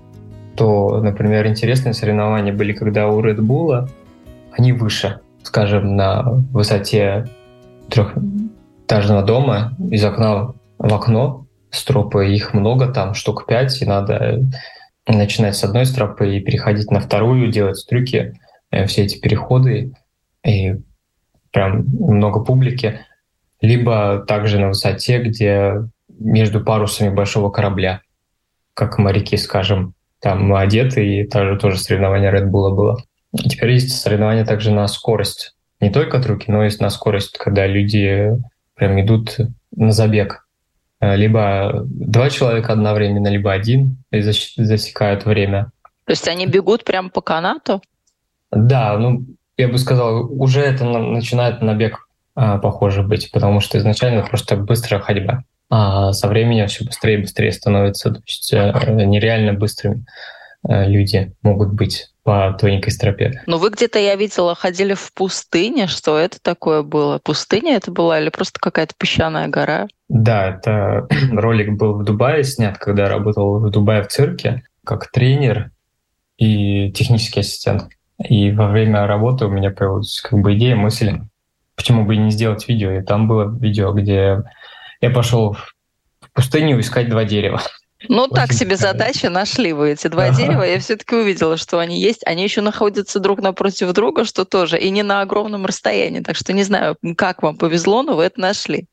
то, 0.56 1.00
например, 1.02 1.48
интересные 1.48 1.94
соревнования 1.94 2.52
были, 2.52 2.74
когда 2.74 3.08
у 3.08 3.22
Red 3.22 3.38
Bull 3.38 3.88
они 4.52 4.74
выше, 4.74 5.22
скажем, 5.44 5.96
на 5.96 6.24
высоте 6.52 7.30
трехэтажного 7.90 9.24
дома 9.24 9.74
из 9.90 10.04
окна 10.04 10.54
в 10.84 10.94
окно 10.94 11.48
стропы, 11.72 12.36
их 12.36 12.54
много, 12.54 12.88
там 12.88 13.14
штук 13.14 13.46
пять, 13.48 13.82
и 13.82 13.86
надо 13.86 14.42
начинать 15.08 15.56
с 15.56 15.64
одной 15.64 15.86
стропы 15.86 16.36
и 16.36 16.42
переходить 16.42 16.92
на 16.92 17.00
вторую, 17.00 17.52
делать 17.52 17.84
трюки, 17.90 18.38
э, 18.70 18.86
все 18.86 19.04
эти 19.04 19.18
переходы, 19.18 19.94
и 20.46 20.76
прям 21.52 21.86
много 21.88 22.44
публики. 22.44 23.00
либо 23.62 24.26
также 24.28 24.60
на 24.60 24.68
высоте, 24.68 25.20
где 25.20 25.88
между 26.10 26.62
парусами 26.62 27.08
большого 27.16 27.50
корабля, 27.50 28.02
как 28.74 28.98
моряки, 28.98 29.38
скажем, 29.38 29.94
там 30.20 30.54
одеты, 30.54 31.08
и 31.08 31.26
тоже, 31.26 31.58
тоже 31.58 31.80
соревнование 31.80 32.30
Red 32.30 32.50
Bull 32.50 32.76
было. 32.76 33.02
Теперь 33.34 33.72
есть 33.72 33.98
соревнования 33.98 34.44
также 34.44 34.72
на 34.72 34.86
скорость. 34.90 35.56
Не 35.80 35.92
только 35.92 36.20
трюки, 36.20 36.52
но 36.52 36.66
и 36.66 36.72
на 36.82 36.90
скорость, 36.90 37.38
когда 37.38 37.66
люди 37.66 38.34
прям 38.76 39.00
идут 39.00 39.38
на 39.74 39.94
забег. 39.94 40.44
Э, 41.04 41.18
либо 41.18 41.82
два 41.86 42.30
человека 42.30 42.72
одновременно, 42.72 43.28
либо 43.28 43.52
один, 43.52 43.98
и 44.12 44.22
засекают 44.22 45.26
время. 45.26 45.72
То 46.06 46.12
есть 46.12 46.28
они 46.30 46.48
бегут 46.48 46.86
прямо 46.86 47.10
по 47.10 47.22
канату? 47.22 47.82
Да, 48.52 48.98
ну, 48.98 49.26
я 49.58 49.68
бы 49.68 49.78
сказал, 49.78 50.32
уже 50.32 50.62
это 50.62 50.86
начинает 50.86 51.62
на 51.62 51.74
бег 51.74 52.08
а, 52.36 52.58
похоже 52.58 53.04
быть, 53.04 53.32
потому 53.32 53.60
что 53.60 53.78
изначально 53.78 54.24
просто 54.24 54.56
быстрая 54.56 55.02
ходьба, 55.02 55.44
а 55.70 56.14
со 56.14 56.28
временем 56.28 56.68
все 56.68 56.86
быстрее 56.86 57.16
и 57.16 57.22
быстрее 57.22 57.52
становится. 57.52 58.12
То 58.12 58.22
есть 58.26 58.54
э, 58.54 58.72
нереально 59.06 59.54
быстрыми 59.54 60.06
люди 60.66 61.34
могут 61.42 61.74
быть 61.74 62.13
по 62.24 62.56
тоненькой 62.60 62.92
стропе. 62.92 63.44
Ну, 63.48 63.58
вы 63.58 63.70
где-то, 63.70 64.00
я 64.00 64.16
видела, 64.16 64.56
ходили 64.56 64.94
в 64.94 65.14
пустыне. 65.14 65.88
Что 65.88 66.18
это 66.18 66.38
такое 66.42 66.82
было? 66.82 67.20
Пустыня 67.20 67.76
это 67.76 67.92
была 67.92 68.20
или 68.20 68.30
просто 68.30 68.60
какая-то 68.60 68.94
песчаная 68.98 69.50
гора? 69.50 69.88
Да, 70.08 70.48
это 70.48 71.08
ролик 71.32 71.74
был 71.74 71.96
в 71.96 72.04
Дубае 72.04 72.44
снят, 72.44 72.78
когда 72.78 73.04
я 73.04 73.10
работал 73.10 73.60
в 73.60 73.70
Дубае 73.70 74.04
в 74.04 74.08
цирке 74.08 74.64
как 74.86 75.12
тренер 75.12 75.72
и 76.38 76.92
технический 76.92 77.42
ассистент. 77.42 77.90
И 78.24 78.52
во 78.52 78.68
время 78.68 79.06
работы 79.06 79.46
у 79.46 79.50
меня 79.50 79.72
появилась 79.72 80.22
как 80.22 80.40
бы 80.40 80.56
идея, 80.56 80.76
мысль, 80.76 81.20
почему 81.76 82.06
бы 82.06 82.16
и 82.16 82.20
не 82.20 82.32
сделать 82.32 82.68
видео. 82.68 82.92
И 82.92 83.04
там 83.04 83.28
было 83.28 83.54
видео, 83.60 83.92
где 83.92 84.44
я 85.02 85.10
пошел 85.10 85.54
в 85.54 86.32
пустыню 86.34 86.80
искать 86.80 87.10
два 87.10 87.26
дерева. 87.26 87.62
Ну, 88.10 88.28
так 88.28 88.54
себе 88.54 88.76
задача, 88.76 89.30
нашли 89.30 89.74
вы 89.74 89.92
эти 89.92 90.08
два 90.08 90.26
ага. 90.26 90.36
дерева. 90.36 90.64
Я 90.64 90.80
все-таки 90.80 91.16
увидела, 91.16 91.58
что 91.58 91.80
они 91.80 92.02
есть. 92.02 92.22
Они 92.26 92.44
еще 92.44 92.62
находятся 92.62 93.20
друг 93.20 93.42
напротив 93.42 93.94
друга, 93.94 94.26
что 94.26 94.46
тоже, 94.46 94.78
и 94.78 94.90
не 94.90 95.04
на 95.04 95.22
огромном 95.22 95.66
расстоянии. 95.66 96.20
Так 96.20 96.36
что 96.36 96.54
не 96.54 96.64
знаю, 96.64 96.98
как 97.18 97.44
вам 97.44 97.58
повезло, 97.58 98.04
но 98.04 98.16
вы 98.16 98.24
это 98.24 98.40
нашли. 98.40 98.88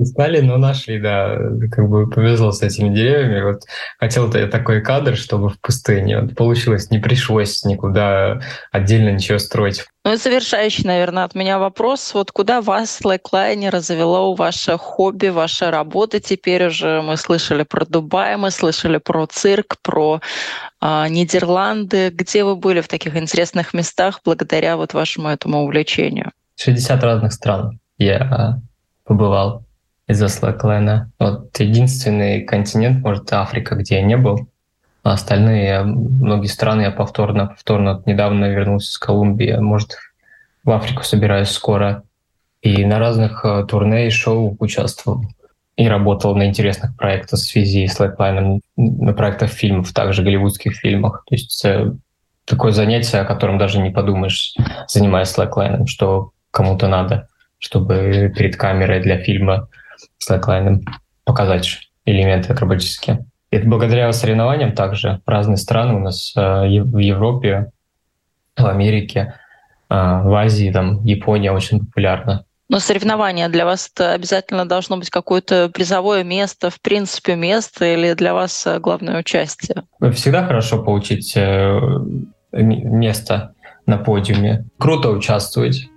Искали, 0.00 0.40
но 0.40 0.56
нашли, 0.56 0.98
да. 0.98 1.36
Как 1.70 1.86
бы 1.86 2.08
повезло 2.08 2.52
с 2.52 2.62
этими 2.62 2.88
деревьями. 2.88 3.42
Вот 3.42 3.64
хотел 3.98 4.32
я 4.32 4.46
такой 4.46 4.80
кадр, 4.80 5.14
чтобы 5.14 5.50
в 5.50 5.60
пустыне. 5.60 6.20
Вот 6.20 6.34
получилось, 6.34 6.90
не 6.90 6.98
пришлось 6.98 7.64
никуда 7.64 8.40
отдельно 8.72 9.10
ничего 9.10 9.38
строить. 9.38 9.84
Ну 10.06 10.14
и 10.14 10.16
завершающий, 10.16 10.84
наверное, 10.86 11.24
от 11.24 11.34
меня 11.34 11.58
вопрос. 11.58 12.14
Вот 12.14 12.32
куда 12.32 12.62
вас 12.62 12.90
слэклайнера 12.90 13.80
завело 13.80 14.32
ваше 14.32 14.78
хобби, 14.78 15.28
ваша 15.28 15.70
работа 15.70 16.18
теперь 16.18 16.68
уже? 16.68 17.02
Мы 17.02 17.18
слышали 17.18 17.64
про 17.64 17.84
Дубай, 17.84 18.38
мы 18.38 18.50
слышали 18.50 18.96
про 18.96 19.26
цирк, 19.26 19.76
про 19.82 20.22
э, 20.80 21.08
Нидерланды. 21.10 22.08
Где 22.08 22.44
вы 22.44 22.56
были 22.56 22.80
в 22.80 22.88
таких 22.88 23.16
интересных 23.16 23.74
местах 23.74 24.20
благодаря 24.24 24.78
вот 24.78 24.94
вашему 24.94 25.28
этому 25.28 25.64
увлечению? 25.64 26.32
60 26.56 27.04
разных 27.04 27.34
стран 27.34 27.78
я 27.98 28.58
побывал 29.04 29.66
из-за 30.10 30.28
слэклайна. 30.28 31.10
Вот 31.18 31.58
единственный 31.58 32.42
континент, 32.42 33.02
может, 33.02 33.32
Африка, 33.32 33.74
где 33.76 33.96
я 33.96 34.02
не 34.02 34.16
был. 34.16 34.48
А 35.02 35.12
остальные, 35.12 35.82
многие 35.82 36.48
страны 36.48 36.82
я 36.82 36.90
повторно, 36.90 37.46
повторно 37.46 38.02
недавно 38.04 38.46
вернулся 38.46 38.92
с 38.92 38.98
Колумбии. 38.98 39.56
Может, 39.56 39.96
в 40.64 40.70
Африку 40.70 41.04
собираюсь 41.04 41.48
скоро. 41.48 42.02
И 42.60 42.84
на 42.84 42.98
разных 42.98 43.42
э, 43.44 43.64
турне 43.66 44.08
и 44.08 44.10
шоу 44.10 44.56
участвовал. 44.58 45.24
И 45.76 45.88
работал 45.88 46.36
на 46.36 46.46
интересных 46.46 46.94
проектах 46.96 47.40
в 47.40 47.42
связи 47.42 47.86
с 47.86 47.94
слэклайном, 47.94 48.60
на 48.76 49.14
проектах 49.14 49.50
фильмов, 49.50 49.94
также 49.94 50.22
голливудских 50.22 50.76
фильмах. 50.76 51.24
То 51.26 51.34
есть 51.34 51.66
такое 52.44 52.72
занятие, 52.72 53.20
о 53.20 53.24
котором 53.24 53.56
даже 53.56 53.80
не 53.80 53.90
подумаешь, 53.90 54.54
занимаясь 54.88 55.28
слэклайном, 55.28 55.86
что 55.86 56.32
кому-то 56.50 56.88
надо, 56.88 57.28
чтобы 57.60 58.32
перед 58.36 58.56
камерой 58.56 59.00
для 59.00 59.18
фильма 59.18 59.68
слэклайном 60.18 60.82
показать 61.24 61.78
элементы 62.04 62.52
акробатические. 62.52 63.26
И 63.50 63.56
это 63.56 63.68
благодаря 63.68 64.12
соревнованиям 64.12 64.72
также 64.72 65.20
разные 65.26 65.56
страны 65.56 65.94
у 65.94 65.98
нас 66.00 66.32
э, 66.36 66.40
в 66.40 66.98
Европе, 66.98 67.70
в 68.56 68.66
Америке, 68.66 69.34
э, 69.88 69.94
в 69.94 70.34
Азии, 70.34 70.72
там 70.72 71.04
Япония 71.04 71.52
очень 71.52 71.80
популярна. 71.80 72.44
Но 72.68 72.78
соревнования 72.78 73.48
для 73.48 73.64
вас 73.64 73.90
это 73.92 74.12
обязательно 74.12 74.64
должно 74.66 74.96
быть 74.96 75.10
какое-то 75.10 75.68
призовое 75.68 76.22
место, 76.22 76.70
в 76.70 76.80
принципе, 76.80 77.34
место 77.34 77.84
или 77.84 78.14
для 78.14 78.32
вас 78.32 78.66
э, 78.66 78.78
главное 78.78 79.18
участие? 79.18 79.82
Всегда 80.12 80.46
хорошо 80.46 80.82
получить 80.82 81.36
место 82.52 83.54
на 83.86 83.98
подиуме. 83.98 84.64
Круто 84.78 85.10
участвовать, 85.10 85.89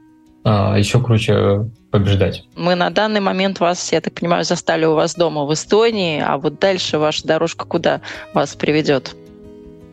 а 0.44 0.78
еще 0.78 1.02
круче 1.02 1.70
побеждать. 1.92 2.44
Мы 2.56 2.76
на 2.76 2.90
данный 2.90 3.20
момент 3.20 3.60
вас, 3.60 3.92
я 3.92 4.02
так 4.02 4.14
понимаю, 4.14 4.44
застали 4.44 4.86
у 4.86 4.96
вас 4.96 5.16
дома 5.16 5.46
в 5.46 5.54
Эстонии, 5.54 6.24
а 6.26 6.38
вот 6.38 6.60
дальше 6.60 6.98
ваша 6.98 7.26
дорожка 7.28 7.66
куда 7.66 8.02
вас 8.34 8.56
приведет? 8.56 9.16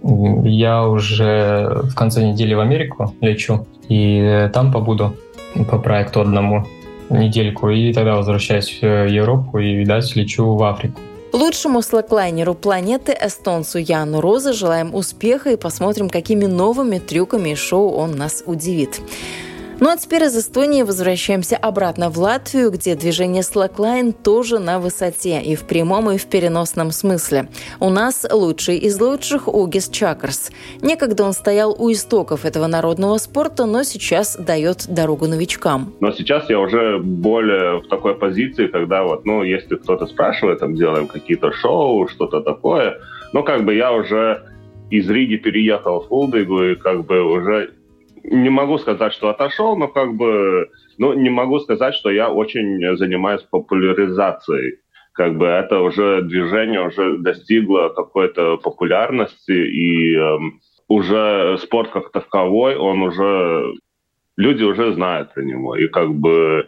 Я 0.03 0.87
уже 0.87 1.83
в 1.85 1.95
конце 1.95 2.25
недели 2.25 2.55
в 2.55 2.61
Америку 2.61 3.15
лечу, 3.21 3.67
и 3.89 4.49
там 4.53 4.73
побуду 4.73 5.15
по 5.71 5.79
проекту 5.79 6.23
одному 6.23 6.67
недельку, 7.11 7.69
и 7.69 7.93
тогда 7.93 8.17
возвращаюсь 8.17 8.79
в 8.81 9.07
Европу 9.09 9.59
и, 9.59 9.75
видать, 9.75 10.17
лечу 10.17 10.55
в 10.55 10.63
Африку. 10.63 11.01
Лучшему 11.33 11.83
слэклайнеру 11.83 12.55
планеты 12.55 13.17
эстонцу 13.21 13.79
Яну 13.79 14.21
Розы 14.21 14.53
желаем 14.53 14.95
успеха 14.95 15.51
и 15.51 15.57
посмотрим, 15.57 16.09
какими 16.09 16.47
новыми 16.47 16.99
трюками 16.99 17.51
и 17.51 17.55
шоу 17.55 17.93
он 17.93 18.13
нас 18.13 18.43
удивит. 18.47 19.01
Ну 19.83 19.89
а 19.89 19.97
теперь 19.97 20.25
из 20.25 20.37
Эстонии 20.37 20.83
возвращаемся 20.83 21.57
обратно 21.57 22.11
в 22.11 22.19
Латвию, 22.19 22.71
где 22.71 22.95
движение 22.95 23.41
Slackline 23.41 24.13
тоже 24.13 24.59
на 24.59 24.79
высоте 24.79 25.41
и 25.41 25.57
в 25.57 25.67
прямом, 25.67 26.11
и 26.11 26.19
в 26.19 26.27
переносном 26.27 26.91
смысле. 26.91 27.49
У 27.81 27.89
нас 27.89 28.27
лучший 28.31 28.77
из 28.77 29.01
лучших 29.01 29.49
Угис 29.49 29.89
Чакрс. 29.89 30.51
Некогда 30.83 31.25
он 31.25 31.33
стоял 31.33 31.75
у 31.79 31.91
истоков 31.91 32.45
этого 32.45 32.67
народного 32.67 33.17
спорта, 33.17 33.65
но 33.65 33.83
сейчас 33.83 34.37
дает 34.37 34.85
дорогу 34.87 35.27
новичкам. 35.27 35.95
Но 36.01 36.13
сейчас 36.13 36.51
я 36.51 36.61
уже 36.61 36.99
более 36.99 37.81
в 37.81 37.89
такой 37.89 38.15
позиции, 38.15 38.67
когда 38.67 39.03
вот, 39.05 39.25
ну, 39.25 39.43
если 39.43 39.77
кто-то 39.77 40.07
спрашивает, 40.07 40.59
там, 40.59 40.75
делаем 40.75 41.07
какие-то 41.07 41.53
шоу, 41.53 42.07
что-то 42.07 42.43
такое, 42.43 42.99
ну, 43.33 43.43
как 43.43 43.65
бы 43.65 43.75
я 43.75 43.95
уже 43.95 44.43
из 44.91 45.09
Риги 45.09 45.37
переехал 45.37 46.01
в 46.01 46.09
Фулдыгу 46.09 46.65
и 46.65 46.75
как 46.75 47.07
бы 47.07 47.23
уже 47.23 47.71
не 48.31 48.49
могу 48.49 48.79
сказать, 48.79 49.13
что 49.13 49.29
отошел, 49.29 49.77
но 49.77 49.89
как 49.89 50.15
бы, 50.15 50.71
ну, 50.99 51.13
не 51.13 51.31
могу 51.31 51.59
сказать, 51.59 51.95
что 51.95 52.11
я 52.11 52.31
очень 52.31 52.97
занимаюсь 52.97 53.43
популяризацией. 53.43 54.79
Как 55.13 55.37
бы 55.37 55.47
это 55.47 55.81
уже 55.81 56.23
движение 56.23 56.87
уже 56.87 57.19
достигло 57.19 57.89
какой-то 57.89 58.57
популярности, 58.57 59.51
и 59.51 60.17
э, 60.17 60.39
уже 60.87 61.59
спорт 61.59 61.91
как 61.91 62.13
таковой, 62.13 62.77
он 62.77 63.03
уже, 63.03 63.75
люди 64.37 64.63
уже 64.63 64.95
знают 64.95 65.35
про 65.35 65.43
него. 65.43 65.77
И 65.77 65.89
как 65.89 66.15
бы 66.15 66.67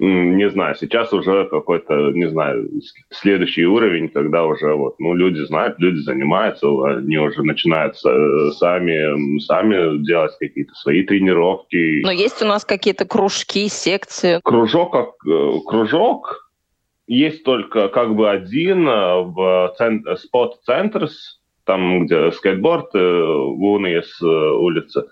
не 0.00 0.48
знаю, 0.48 0.74
сейчас 0.76 1.12
уже 1.12 1.46
какой-то, 1.48 2.10
не 2.12 2.28
знаю, 2.30 2.70
следующий 3.10 3.66
уровень, 3.66 4.08
когда 4.08 4.44
уже 4.46 4.74
вот, 4.74 4.98
ну, 4.98 5.14
люди 5.14 5.40
знают, 5.40 5.78
люди 5.78 5.98
занимаются, 5.98 6.66
они 6.68 7.18
уже 7.18 7.42
начинают 7.42 7.98
сами, 7.98 9.38
сами 9.40 10.02
делать 10.04 10.32
какие-то 10.38 10.74
свои 10.74 11.02
тренировки. 11.02 12.02
Но 12.02 12.10
есть 12.10 12.42
у 12.42 12.46
нас 12.46 12.64
какие-то 12.64 13.04
кружки, 13.04 13.68
секции? 13.68 14.40
Кружок, 14.42 14.92
как 14.92 15.10
э, 15.26 15.52
кружок, 15.66 16.50
есть 17.06 17.44
только 17.44 17.88
как 17.88 18.14
бы 18.14 18.30
один 18.30 18.88
э, 18.88 19.22
в 19.22 19.74
центр, 19.76 20.16
спот 20.16 20.60
центрс, 20.64 21.40
там, 21.64 22.06
где 22.06 22.32
скейтборд, 22.32 22.94
э, 22.94 22.98
в 22.98 24.02
с 24.02 24.22
улицы, 24.22 25.04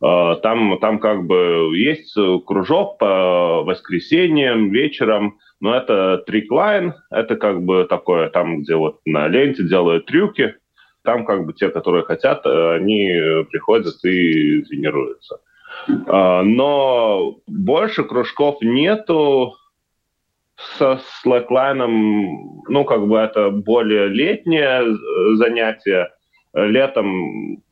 там, 0.00 0.78
там 0.80 0.98
как 0.98 1.26
бы 1.26 1.72
есть 1.74 2.14
кружок 2.46 2.98
по 2.98 3.62
воскресеньям, 3.64 4.70
вечером, 4.70 5.38
но 5.60 5.74
это 5.74 6.18
триклайн, 6.26 6.94
это 7.10 7.36
как 7.36 7.62
бы 7.62 7.86
такое, 7.88 8.28
там, 8.28 8.62
где 8.62 8.74
вот 8.76 9.00
на 9.04 9.28
ленте 9.28 9.62
делают 9.62 10.06
трюки, 10.06 10.54
там 11.02 11.24
как 11.24 11.46
бы 11.46 11.52
те, 11.52 11.70
которые 11.70 12.04
хотят, 12.04 12.44
они 12.46 13.10
приходят 13.50 13.94
и 14.04 14.62
тренируются. 14.62 15.38
Но 15.86 17.36
больше 17.46 18.02
кружков 18.04 18.60
нету 18.60 19.54
со 20.78 21.00
слэклайном, 21.20 22.62
ну, 22.68 22.84
как 22.84 23.06
бы 23.06 23.18
это 23.18 23.50
более 23.50 24.08
летнее 24.08 24.82
занятие. 25.36 26.12
Летом 26.54 27.62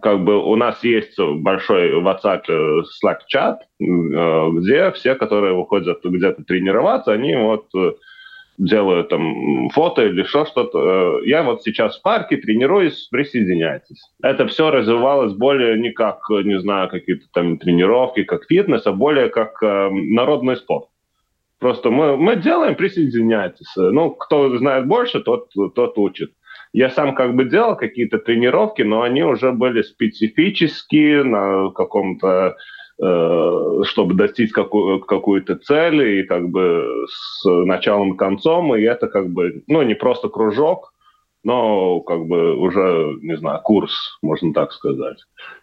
как 0.00 0.24
бы 0.24 0.38
у 0.38 0.56
нас 0.56 0.82
есть 0.84 1.18
большой 1.18 2.00
WhatsApp 2.00 2.42
э, 2.48 2.82
Slack 3.04 3.18
чат, 3.26 3.62
э, 3.80 4.50
где 4.52 4.90
все, 4.92 5.14
которые 5.14 5.54
выходят 5.54 6.00
где-то 6.04 6.44
тренироваться, 6.44 7.12
они 7.12 7.34
вот 7.34 7.66
э, 7.74 7.92
делают 8.56 9.08
там 9.08 9.68
фото 9.70 10.06
или 10.06 10.22
что 10.22 10.44
что-то. 10.46 11.20
Я 11.24 11.42
вот 11.42 11.62
сейчас 11.62 11.98
в 11.98 12.02
парке 12.02 12.36
тренируюсь, 12.36 13.08
присоединяйтесь. 13.10 14.02
Это 14.22 14.46
все 14.46 14.70
развивалось 14.70 15.32
более 15.32 15.78
не 15.78 15.90
как, 15.90 16.20
не 16.30 16.60
знаю, 16.60 16.88
какие-то 16.88 17.26
там 17.32 17.58
тренировки, 17.58 18.22
как 18.22 18.44
фитнес, 18.44 18.86
а 18.86 18.92
более 18.92 19.28
как 19.28 19.60
народный 19.62 20.56
спорт. 20.56 20.88
Просто 21.58 21.90
мы, 21.90 22.16
мы 22.16 22.36
делаем, 22.36 22.74
присоединяйтесь. 22.74 23.72
Ну, 23.76 24.10
кто 24.10 24.56
знает 24.58 24.86
больше, 24.86 25.20
тот, 25.20 25.50
тот 25.74 25.98
учит. 25.98 26.32
Я 26.72 26.90
сам 26.90 27.14
как 27.14 27.34
бы 27.34 27.44
делал 27.44 27.76
какие-то 27.76 28.18
тренировки, 28.18 28.82
но 28.82 29.02
они 29.02 29.24
уже 29.24 29.52
были 29.52 29.82
специфические 29.82 31.24
на 31.24 31.70
каком-то 31.70 32.56
э, 33.02 33.82
чтобы 33.84 34.14
достичь 34.14 34.52
какую- 34.52 35.00
какую-то 35.00 35.56
цель 35.56 36.20
и 36.20 36.22
как 36.22 36.48
бы 36.50 37.06
с 37.08 37.44
началом 37.44 38.12
и 38.12 38.16
концом, 38.16 38.74
и 38.76 38.82
это 38.82 39.08
как 39.08 39.30
бы, 39.30 39.62
ну, 39.66 39.82
не 39.82 39.94
просто 39.94 40.28
кружок, 40.28 40.92
но 41.42 42.00
как 42.00 42.26
бы 42.26 42.54
уже, 42.56 43.16
не 43.22 43.36
знаю, 43.36 43.62
курс, 43.62 44.18
можно 44.22 44.52
так 44.52 44.72
сказать. 44.72 45.18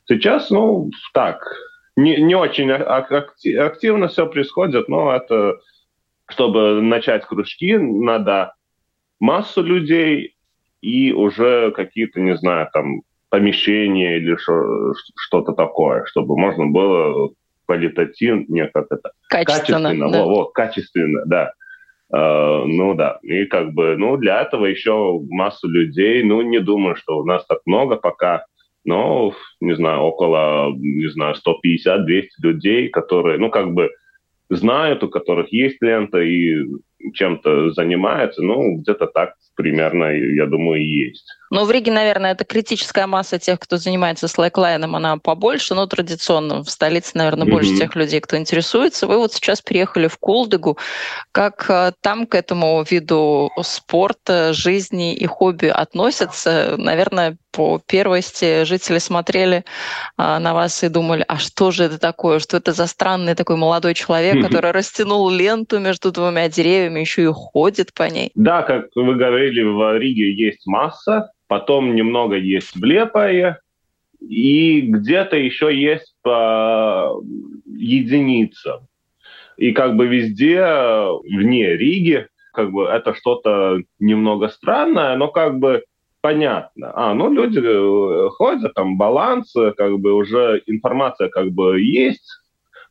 Сейчас, 0.07 0.49
ну, 0.49 0.89
так, 1.13 1.43
не, 1.95 2.17
не 2.17 2.35
очень 2.35 2.71
активно 2.71 4.07
все 4.07 4.25
происходит, 4.25 4.89
но 4.89 5.13
это, 5.13 5.59
чтобы 6.27 6.81
начать 6.81 7.25
кружки, 7.25 7.77
надо 7.77 8.55
массу 9.19 9.61
людей, 9.61 10.36
и 10.81 11.11
уже 11.11 11.71
какие-то, 11.71 12.19
не 12.19 12.35
знаю, 12.35 12.69
там 12.73 13.01
помещения 13.29 14.17
или 14.17 14.37
что-то 14.37 15.53
такое, 15.53 16.05
чтобы 16.05 16.37
можно 16.37 16.67
было 16.67 17.31
квалитативно, 17.65 18.67
как 18.73 18.87
это, 18.89 19.11
качественно, 19.29 19.89
качественно, 19.89 20.11
да. 20.11 20.23
Во, 20.23 20.29
во, 20.29 20.45
качественно, 20.45 21.25
да. 21.25 21.51
Uh, 22.09 22.63
ну 22.63 22.93
да, 22.93 23.19
и 23.21 23.43
как 23.43 23.73
бы, 23.73 23.97
ну 23.97 24.15
для 24.15 24.41
этого 24.41 24.65
еще 24.65 25.19
массу 25.29 25.67
людей, 25.67 26.23
ну 26.23 26.41
не 26.41 26.59
думаю, 26.59 26.95
что 26.95 27.19
у 27.19 27.25
нас 27.25 27.45
так 27.47 27.59
много 27.65 27.97
пока, 27.97 28.45
но, 28.85 29.33
не 29.59 29.75
знаю, 29.75 30.03
около, 30.03 30.73
не 30.73 31.09
знаю, 31.09 31.35
150-200 31.35 32.27
людей, 32.41 32.87
которые, 32.87 33.37
ну 33.37 33.49
как 33.49 33.73
бы 33.73 33.89
знают, 34.49 35.03
у 35.03 35.09
которых 35.09 35.51
есть 35.51 35.81
лента 35.81 36.19
и 36.21 36.63
чем-то 37.13 37.71
занимаются, 37.71 38.41
ну 38.41 38.77
где-то 38.77 39.07
так 39.07 39.35
примерно, 39.57 40.05
я 40.05 40.45
думаю, 40.45 40.87
есть. 40.87 41.25
Ну, 41.49 41.65
в 41.65 41.71
Риге, 41.71 41.91
наверное, 41.91 42.33
это 42.33 42.45
критическая 42.45 43.07
масса 43.07 43.39
тех, 43.39 43.59
кто 43.59 43.77
занимается 43.77 44.27
слэклайном, 44.27 44.95
она 44.95 45.17
побольше, 45.17 45.73
но 45.73 45.87
традиционно 45.87 46.63
в 46.63 46.69
столице, 46.69 47.11
наверное, 47.15 47.47
mm-hmm. 47.47 47.51
больше 47.51 47.75
тех 47.75 47.95
людей, 47.95 48.19
кто 48.21 48.37
интересуется. 48.37 49.07
Вы 49.07 49.17
вот 49.17 49.33
сейчас 49.33 49.61
приехали 49.61 50.07
в 50.07 50.17
Кулдыгу. 50.17 50.77
Как 51.31 51.65
э, 51.69 51.93
там 52.01 52.27
к 52.27 52.35
этому 52.35 52.85
виду 52.89 53.49
спорта, 53.63 54.53
жизни 54.53 55.15
и 55.15 55.25
хобби 55.25 55.67
относятся? 55.67 56.75
Наверное, 56.77 57.37
по 57.57 57.81
первости 57.85 58.65
жители 58.65 58.99
смотрели 58.99 59.65
а, 60.15 60.39
на 60.39 60.53
вас 60.53 60.83
и 60.83 60.89
думали, 60.89 61.25
а 61.27 61.37
что 61.37 61.71
же 61.71 61.85
это 61.85 61.97
такое? 61.97 62.37
Что 62.37 62.57
это 62.57 62.71
за 62.71 62.85
странный 62.85 63.33
такой 63.33 63.55
молодой 63.57 63.95
человек, 63.95 64.45
который 64.45 64.69
растянул 64.69 65.27
ленту 65.29 65.79
между 65.79 66.11
двумя 66.11 66.49
деревьями, 66.49 66.99
еще 66.99 67.23
и 67.23 67.33
ходит 67.33 67.95
по 67.95 68.03
ней? 68.03 68.31
Да, 68.35 68.61
как 68.61 68.85
вы 68.95 69.15
говорили, 69.15 69.63
в 69.63 69.97
Риге 69.97 70.33
есть 70.33 70.67
масса 70.67 71.31
потом 71.47 71.95
немного 71.95 72.35
есть 72.35 72.75
в 72.75 73.57
и 74.19 74.81
где-то 74.81 75.37
еще 75.37 75.75
есть 75.75 76.15
по 76.21 77.21
единицам. 77.65 78.87
И 79.57 79.71
как 79.71 79.95
бы 79.95 80.07
везде, 80.07 80.63
вне 81.23 81.75
Риги, 81.75 82.27
как 82.53 82.71
бы 82.71 82.85
это 82.85 83.13
что-то 83.13 83.79
немного 83.99 84.49
странное, 84.49 85.15
но 85.15 85.29
как 85.29 85.59
бы 85.59 85.83
понятно. 86.27 86.91
А, 86.93 87.13
ну 87.13 87.31
люди 87.31 87.61
э, 87.63 88.29
ходят, 88.31 88.73
там 88.73 88.97
баланс, 88.97 89.53
как 89.77 89.97
бы 89.99 90.11
уже 90.11 90.61
информация 90.67 91.29
как 91.29 91.51
бы 91.51 91.79
есть, 91.79 92.27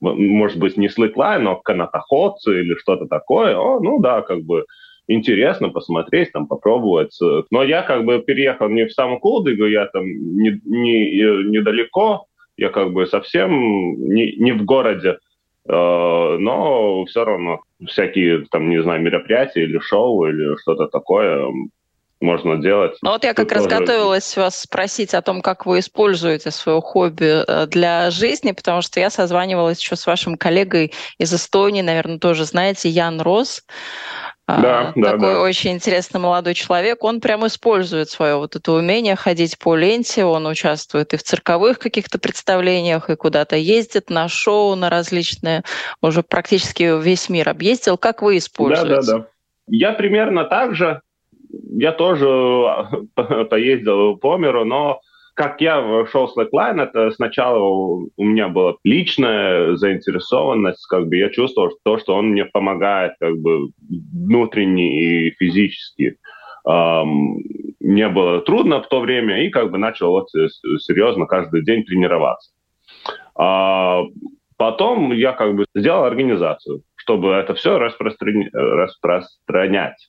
может 0.00 0.58
быть, 0.58 0.78
не 0.78 0.88
слэклайн, 0.88 1.42
но 1.44 1.56
канатоходцы 1.56 2.60
или 2.62 2.74
что-то 2.76 3.06
такое. 3.06 3.54
О, 3.58 3.78
ну 3.80 4.00
да, 4.00 4.22
как 4.22 4.40
бы 4.40 4.64
интересно 5.06 5.68
посмотреть, 5.68 6.32
там, 6.32 6.46
попробовать. 6.46 7.18
Но 7.50 7.62
я 7.62 7.82
как 7.82 8.06
бы 8.06 8.22
переехал 8.26 8.70
не 8.70 8.86
в 8.86 8.92
саму 8.92 9.20
Кулдыгу, 9.20 9.66
я 9.66 9.84
там 9.84 10.06
не, 10.06 10.58
не, 10.64 11.50
недалеко, 11.50 12.24
я 12.56 12.70
как 12.70 12.94
бы 12.94 13.06
совсем 13.06 13.50
не, 14.14 14.32
не 14.38 14.52
в 14.52 14.64
городе, 14.64 15.18
э, 15.68 16.36
но 16.40 17.04
все 17.04 17.24
равно 17.24 17.60
всякие, 17.86 18.46
там, 18.50 18.70
не 18.70 18.82
знаю, 18.82 19.02
мероприятия 19.02 19.64
или 19.64 19.78
шоу 19.78 20.26
или 20.26 20.56
что-то 20.56 20.86
такое 20.86 21.52
можно 22.20 22.56
делать. 22.56 22.96
Ну 23.02 23.10
вот 23.10 23.24
я 23.24 23.34
как 23.34 23.48
Тут 23.48 23.56
раз 23.56 23.64
тоже... 23.64 23.76
готовилась 23.78 24.36
вас 24.36 24.60
спросить 24.60 25.14
о 25.14 25.22
том, 25.22 25.42
как 25.42 25.66
вы 25.66 25.80
используете 25.80 26.50
свое 26.50 26.80
хобби 26.80 27.44
э, 27.46 27.66
для 27.66 28.10
жизни, 28.10 28.52
потому 28.52 28.80
что 28.82 29.00
я 29.00 29.10
созванивалась 29.10 29.80
еще 29.80 29.96
с 29.96 30.06
вашим 30.06 30.36
коллегой 30.36 30.92
из 31.18 31.32
Эстонии, 31.34 31.82
наверное, 31.82 32.18
тоже 32.18 32.44
знаете, 32.44 32.88
Ян 32.88 33.20
Рос. 33.20 33.62
А, 34.48 34.62
да, 34.62 34.84
такой 34.92 35.02
да, 35.02 35.34
да. 35.34 35.40
очень 35.40 35.72
интересный 35.72 36.20
молодой 36.20 36.54
человек. 36.54 37.02
Он 37.02 37.20
прям 37.20 37.44
использует 37.46 38.08
свое 38.10 38.36
вот 38.36 38.54
это 38.54 38.72
умение 38.72 39.16
ходить 39.16 39.58
по 39.58 39.74
ленте. 39.74 40.24
Он 40.24 40.46
участвует 40.46 41.12
и 41.12 41.16
в 41.16 41.22
цирковых 41.24 41.80
каких-то 41.80 42.20
представлениях, 42.20 43.10
и 43.10 43.16
куда-то 43.16 43.56
ездит 43.56 44.08
на 44.08 44.28
шоу, 44.28 44.76
на 44.76 44.88
различные. 44.88 45.64
Уже 46.00 46.22
практически 46.22 47.02
весь 47.02 47.28
мир 47.28 47.48
объездил. 47.48 47.98
Как 47.98 48.22
вы 48.22 48.38
используете? 48.38 48.88
Да, 48.88 49.02
да, 49.02 49.18
да. 49.18 49.26
Я 49.66 49.92
примерно 49.92 50.44
так 50.44 50.76
же. 50.76 51.00
Я 51.78 51.92
тоже 51.92 52.26
поездил 53.50 54.16
по 54.16 54.38
миру, 54.38 54.64
но 54.64 55.00
как 55.34 55.60
я 55.60 55.82
вошел 55.82 56.26
в 56.26 56.34
Slackline, 56.34 56.82
это 56.82 57.10
сначала 57.10 57.58
у 57.58 58.24
меня 58.24 58.48
была 58.48 58.76
личная 58.84 59.76
заинтересованность, 59.76 60.86
как 60.86 61.06
бы 61.06 61.16
я 61.16 61.28
чувствовал 61.28 61.70
то, 61.84 61.98
что 61.98 62.14
он 62.14 62.30
мне 62.30 62.46
помогает 62.46 63.12
как 63.20 63.36
бы 63.36 63.68
внутренне 63.90 65.26
и 65.28 65.30
физически. 65.32 66.16
Um, 66.66 67.36
мне 67.80 68.08
было 68.08 68.40
трудно 68.40 68.80
в 68.80 68.88
то 68.88 69.00
время, 69.00 69.44
и 69.44 69.50
как 69.50 69.70
бы 69.70 69.76
начал 69.76 70.12
вот 70.12 70.30
серьезно 70.30 71.26
каждый 71.26 71.62
день 71.62 71.84
тренироваться. 71.84 72.52
Uh, 73.38 74.06
потом 74.56 75.12
я 75.12 75.32
как 75.32 75.54
бы 75.54 75.66
сделал 75.74 76.04
организацию, 76.04 76.80
чтобы 76.94 77.32
это 77.32 77.54
все 77.54 77.78
распростран... 77.78 78.48
распространять. 78.52 80.08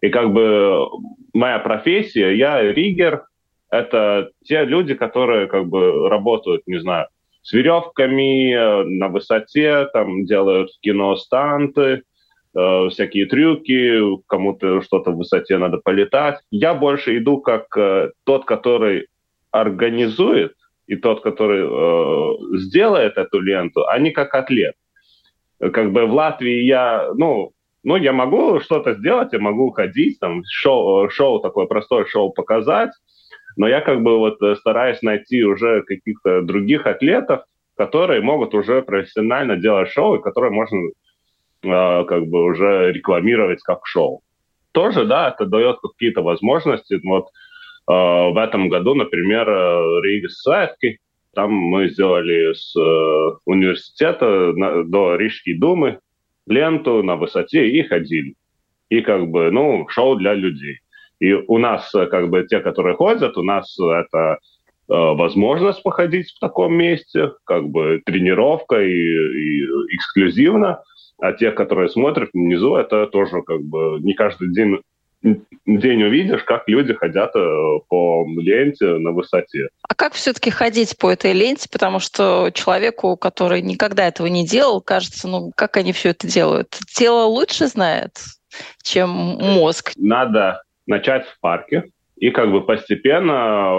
И 0.00 0.08
как 0.08 0.32
бы 0.32 0.86
моя 1.32 1.58
профессия, 1.58 2.36
я 2.36 2.62
ригер, 2.62 3.24
это 3.70 4.30
те 4.44 4.64
люди, 4.64 4.94
которые 4.94 5.46
как 5.48 5.66
бы 5.66 6.08
работают, 6.08 6.62
не 6.66 6.78
знаю, 6.78 7.08
с 7.42 7.52
веревками 7.52 8.54
э, 8.54 8.84
на 8.84 9.08
высоте, 9.08 9.86
там 9.92 10.24
делают 10.24 10.70
в 10.70 10.80
кино 10.80 11.14
станты, 11.16 12.02
э, 12.56 12.88
всякие 12.90 13.26
трюки, 13.26 14.00
кому-то 14.26 14.82
что-то 14.82 15.12
в 15.12 15.16
высоте 15.16 15.58
надо 15.58 15.78
полетать. 15.78 16.40
Я 16.50 16.74
больше 16.74 17.18
иду 17.18 17.38
как 17.40 17.66
э, 17.76 18.10
тот, 18.24 18.46
который 18.46 19.06
организует, 19.52 20.54
и 20.86 20.96
тот, 20.96 21.22
который 21.22 21.66
э, 21.66 22.58
сделает 22.58 23.16
эту 23.16 23.40
ленту, 23.40 23.86
а 23.86 23.98
не 23.98 24.10
как 24.10 24.34
атлет. 24.34 24.74
Как 25.58 25.92
бы 25.92 26.06
в 26.06 26.12
Латвии 26.12 26.64
я, 26.64 27.10
ну, 27.14 27.52
ну, 27.86 27.94
я 27.94 28.12
могу 28.12 28.58
что-то 28.58 28.94
сделать, 28.94 29.32
я 29.32 29.38
могу 29.38 29.70
ходить, 29.70 30.18
там, 30.18 30.42
шоу, 30.44 31.08
шоу 31.08 31.38
такое 31.38 31.66
простое 31.66 32.04
шоу 32.04 32.32
показать, 32.32 32.90
но 33.56 33.68
я 33.68 33.80
как 33.80 34.02
бы 34.02 34.18
вот 34.18 34.42
э, 34.42 34.56
стараюсь 34.56 35.02
найти 35.02 35.44
уже 35.44 35.82
каких-то 35.82 36.42
других 36.42 36.84
атлетов, 36.86 37.44
которые 37.76 38.22
могут 38.22 38.54
уже 38.54 38.82
профессионально 38.82 39.56
делать 39.56 39.88
шоу, 39.90 40.16
и 40.16 40.20
которые 40.22 40.50
можно 40.50 40.80
э, 40.82 40.90
как 41.62 42.26
бы 42.26 42.42
уже 42.46 42.90
рекламировать 42.92 43.62
как 43.62 43.86
шоу. 43.86 44.20
Тоже, 44.72 45.04
да, 45.04 45.28
это 45.28 45.46
дает 45.46 45.78
какие-то 45.78 46.22
возможности. 46.22 46.98
Вот 47.04 47.26
э, 47.26 47.92
в 47.92 48.36
этом 48.36 48.68
году, 48.68 48.94
например, 48.94 49.48
э, 49.48 50.00
Рига 50.02 50.28
Светки, 50.28 50.98
там 51.36 51.52
мы 51.52 51.88
сделали 51.88 52.52
с 52.52 52.74
э, 52.76 53.36
университета 53.44 54.52
на, 54.56 54.82
до 54.82 55.14
Рижской 55.14 55.54
думы 55.54 56.00
ленту 56.46 57.02
на 57.02 57.16
высоте 57.16 57.68
и 57.68 57.82
ходили. 57.82 58.34
И 58.88 59.00
как 59.00 59.28
бы, 59.28 59.50
ну, 59.50 59.86
шоу 59.88 60.16
для 60.16 60.34
людей. 60.34 60.80
И 61.18 61.32
у 61.32 61.58
нас, 61.58 61.94
э, 61.94 62.06
как 62.06 62.30
бы, 62.30 62.44
те, 62.44 62.60
которые 62.60 62.94
ходят, 62.94 63.36
у 63.36 63.42
нас 63.42 63.76
это 63.78 64.18
э, 64.28 64.36
возможность 64.88 65.82
походить 65.82 66.30
в 66.30 66.38
таком 66.38 66.74
месте, 66.74 67.32
как 67.44 67.68
бы 67.68 68.00
тренировка 68.04 68.80
и, 68.80 68.92
и 68.92 69.64
эксклюзивно. 69.96 70.82
А 71.18 71.32
те, 71.32 71.50
которые 71.50 71.88
смотрят 71.88 72.30
внизу, 72.34 72.76
это 72.76 73.06
тоже 73.06 73.42
как 73.42 73.62
бы 73.62 73.98
не 74.00 74.12
каждый 74.12 74.52
день 74.52 74.78
день 75.66 76.02
увидишь, 76.02 76.42
как 76.44 76.68
люди 76.68 76.94
ходят 76.94 77.30
э, 77.34 77.78
по 77.88 78.26
ленте 78.38 78.86
на 78.98 79.12
высоте. 79.12 79.68
А 79.88 79.94
как 79.94 80.14
все-таки 80.14 80.50
ходить 80.50 80.96
по 80.98 81.10
этой 81.10 81.32
ленте? 81.32 81.68
Потому 81.70 81.98
что 81.98 82.50
человеку, 82.54 83.16
который 83.16 83.62
никогда 83.62 84.06
этого 84.06 84.26
не 84.26 84.46
делал, 84.46 84.80
кажется, 84.80 85.28
ну 85.28 85.52
как 85.56 85.76
они 85.76 85.92
все 85.92 86.10
это 86.10 86.26
делают? 86.26 86.78
Тело 86.94 87.24
лучше 87.24 87.66
знает, 87.66 88.12
чем 88.82 89.10
мозг. 89.10 89.92
Надо 89.96 90.62
начать 90.86 91.26
в 91.26 91.40
парке 91.40 91.84
и 92.16 92.30
как 92.30 92.50
бы 92.50 92.62
постепенно 92.62 93.76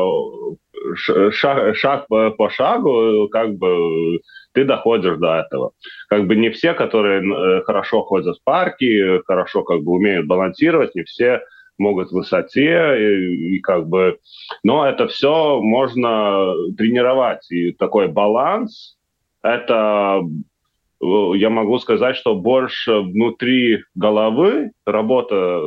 шаг, 0.95 1.76
шаг 1.76 2.08
по 2.08 2.50
шагу 2.50 3.28
как 3.32 3.56
бы 3.56 4.20
ты 4.58 4.66
доходишь 4.66 5.20
до 5.20 5.41
этого. 5.41 5.74
Как 6.10 6.26
бы 6.26 6.36
не 6.36 6.49
все, 6.49 6.74
которые 6.74 7.22
э, 7.22 7.62
хорошо 7.62 8.01
ходят 8.01 8.38
в 8.38 8.43
парке, 8.43 9.22
хорошо 9.28 9.62
как 9.62 9.84
бы 9.84 9.91
умеют 9.91 10.26
балансировать, 10.26 10.95
не 10.95 11.03
все 11.03 11.41
могут 11.78 12.10
в 12.10 12.14
высоте, 12.14 12.95
и, 12.97 13.58
и 13.58 13.60
как 13.60 13.88
бы, 13.88 14.18
но 14.64 14.84
это 14.84 15.08
все 15.08 15.62
можно 15.62 16.55
тренировать. 16.76 17.51
И 17.51 17.72
такой 17.72 18.08
баланс, 18.08 18.97
это 19.43 20.24
э, 21.03 21.05
я 21.36 21.51
могу 21.51 21.78
сказать, 21.78 22.16
что 22.16 22.34
больше 22.34 23.01
внутри 23.01 23.84
головы 23.93 24.72
работа, 24.88 25.62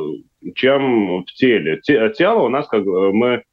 чем 0.55 1.23
в 1.23 1.31
теле. 1.33 1.79
Тело 1.81 2.41
у 2.41 2.49
нас 2.49 2.67
как 2.67 2.83
мы 2.85 3.43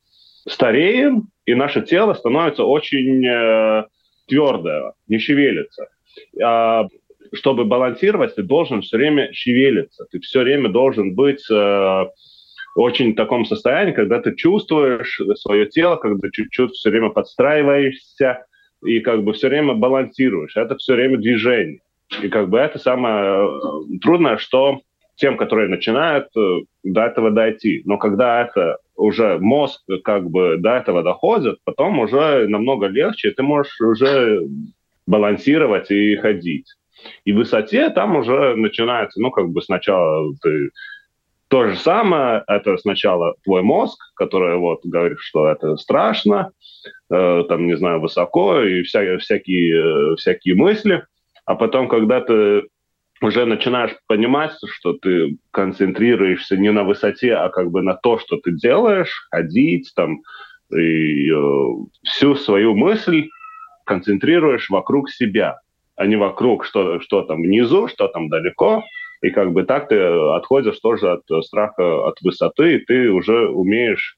стареем, 0.49 1.29
и 1.47 1.55
наше 1.55 1.83
тело 1.83 2.15
становится 2.15 2.65
очень 2.65 3.25
э, 3.25 3.85
твердое, 4.29 4.93
не 5.09 5.19
шевелится. 5.19 5.89
А, 6.43 6.87
чтобы 7.33 7.65
балансировать, 7.65 8.35
ты 8.35 8.43
должен 8.43 8.83
все 8.83 8.97
время 8.97 9.31
шевелиться. 9.33 10.07
Ты 10.11 10.21
все 10.21 10.41
время 10.41 10.69
должен 10.69 11.15
быть 11.15 11.45
э, 11.51 12.05
очень 12.75 13.13
в 13.13 13.17
таком 13.17 13.45
состоянии, 13.45 13.93
когда 13.93 14.21
ты 14.21 14.35
чувствуешь 14.35 15.21
свое 15.37 15.67
тело, 15.67 15.97
когда 15.97 16.29
чуть-чуть 16.31 16.73
все 16.73 16.91
время 16.91 17.11
подстраиваешься 17.11 18.47
и 18.85 19.01
как 19.01 19.25
бы 19.25 19.33
все 19.33 19.49
время 19.49 19.75
балансируешь. 19.75 20.57
Это 20.57 20.77
все 20.77 20.95
время 20.95 21.19
движение. 21.19 21.81
И 22.23 22.29
как 22.29 22.49
бы 22.49 22.59
это 22.59 22.79
самое 22.79 23.47
э, 23.47 23.99
трудное, 24.01 24.39
что 24.39 24.81
тем, 25.17 25.37
которые 25.37 25.69
начинают 25.69 26.29
э, 26.37 26.61
до 26.85 27.03
этого 27.03 27.31
дойти. 27.31 27.83
Но 27.85 27.99
когда 27.99 28.43
это 28.43 28.79
уже 28.99 29.39
мозг 29.39 29.83
как 30.05 30.29
бы 30.29 30.59
до 30.59 30.71
этого 30.77 31.03
доходит, 31.03 31.59
потом 31.65 32.01
уже 32.01 32.47
намного 32.49 32.87
легче, 32.87 33.31
ты 33.31 33.43
можешь 33.43 33.81
уже 33.81 34.43
балансировать 35.07 35.91
и 35.91 36.17
ходить. 36.17 36.67
И 37.25 37.33
в 37.33 37.37
высоте 37.37 37.91
там 37.91 38.17
уже 38.17 38.57
начинается, 38.57 39.21
ну, 39.21 39.31
как 39.31 39.49
бы 39.51 39.63
сначала 39.63 40.35
ты 40.43 40.71
то 41.49 41.67
же 41.67 41.77
самое, 41.77 42.45
это 42.47 42.77
сначала 42.77 43.35
твой 43.45 43.63
мозг, 43.63 43.99
который 44.15 44.59
вот 44.59 44.85
говорит, 44.85 45.19
что 45.21 45.49
это 45.49 45.77
страшно, 45.77 46.51
э, 47.11 47.45
там, 47.49 47.67
не 47.67 47.77
знаю, 47.77 48.01
высоко, 48.01 48.61
и 48.61 48.83
вся, 48.83 49.17
всякие, 49.19 50.13
э, 50.13 50.17
всякие 50.17 50.57
мысли. 50.57 51.05
А 51.47 51.55
потом, 51.55 51.89
когда 51.89 52.21
ты 52.21 52.65
уже 53.21 53.47
начинаешь 53.47 53.97
понимать, 54.07 54.53
что 54.71 54.93
ты 54.95 55.37
концентрируешься 55.51 56.57
не 56.57 56.71
на 56.71 56.85
высоте, 56.85 57.35
а 57.35 57.49
как 57.49 57.71
бы 57.71 57.83
на 57.83 57.95
то, 57.95 58.19
что 58.19 58.37
ты 58.37 58.53
делаешь, 58.53 59.27
ходить 59.31 59.93
там, 59.95 60.23
и 60.71 61.31
э, 61.31 61.65
всю 62.05 62.35
свою 62.35 62.77
мысль 62.77 63.29
концентрируешь 63.85 64.71
вокруг 64.71 65.11
себя, 65.11 65.61
а 65.97 66.07
не 66.07 66.17
вокруг, 66.17 66.65
что, 66.65 67.01
что 67.01 67.23
там 67.23 67.43
внизу, 67.43 67.89
что 67.89 68.09
там 68.09 68.29
далеко. 68.29 68.85
И 69.21 69.31
как 69.31 69.53
бы 69.53 69.65
так 69.65 69.89
ты 69.89 69.99
отходишь 69.99 70.79
тоже 70.79 71.11
от 71.11 71.45
страха 71.45 72.07
от 72.07 72.21
высоты, 72.21 72.77
и 72.77 72.79
ты 72.79 73.11
уже 73.11 73.49
умеешь 73.49 74.17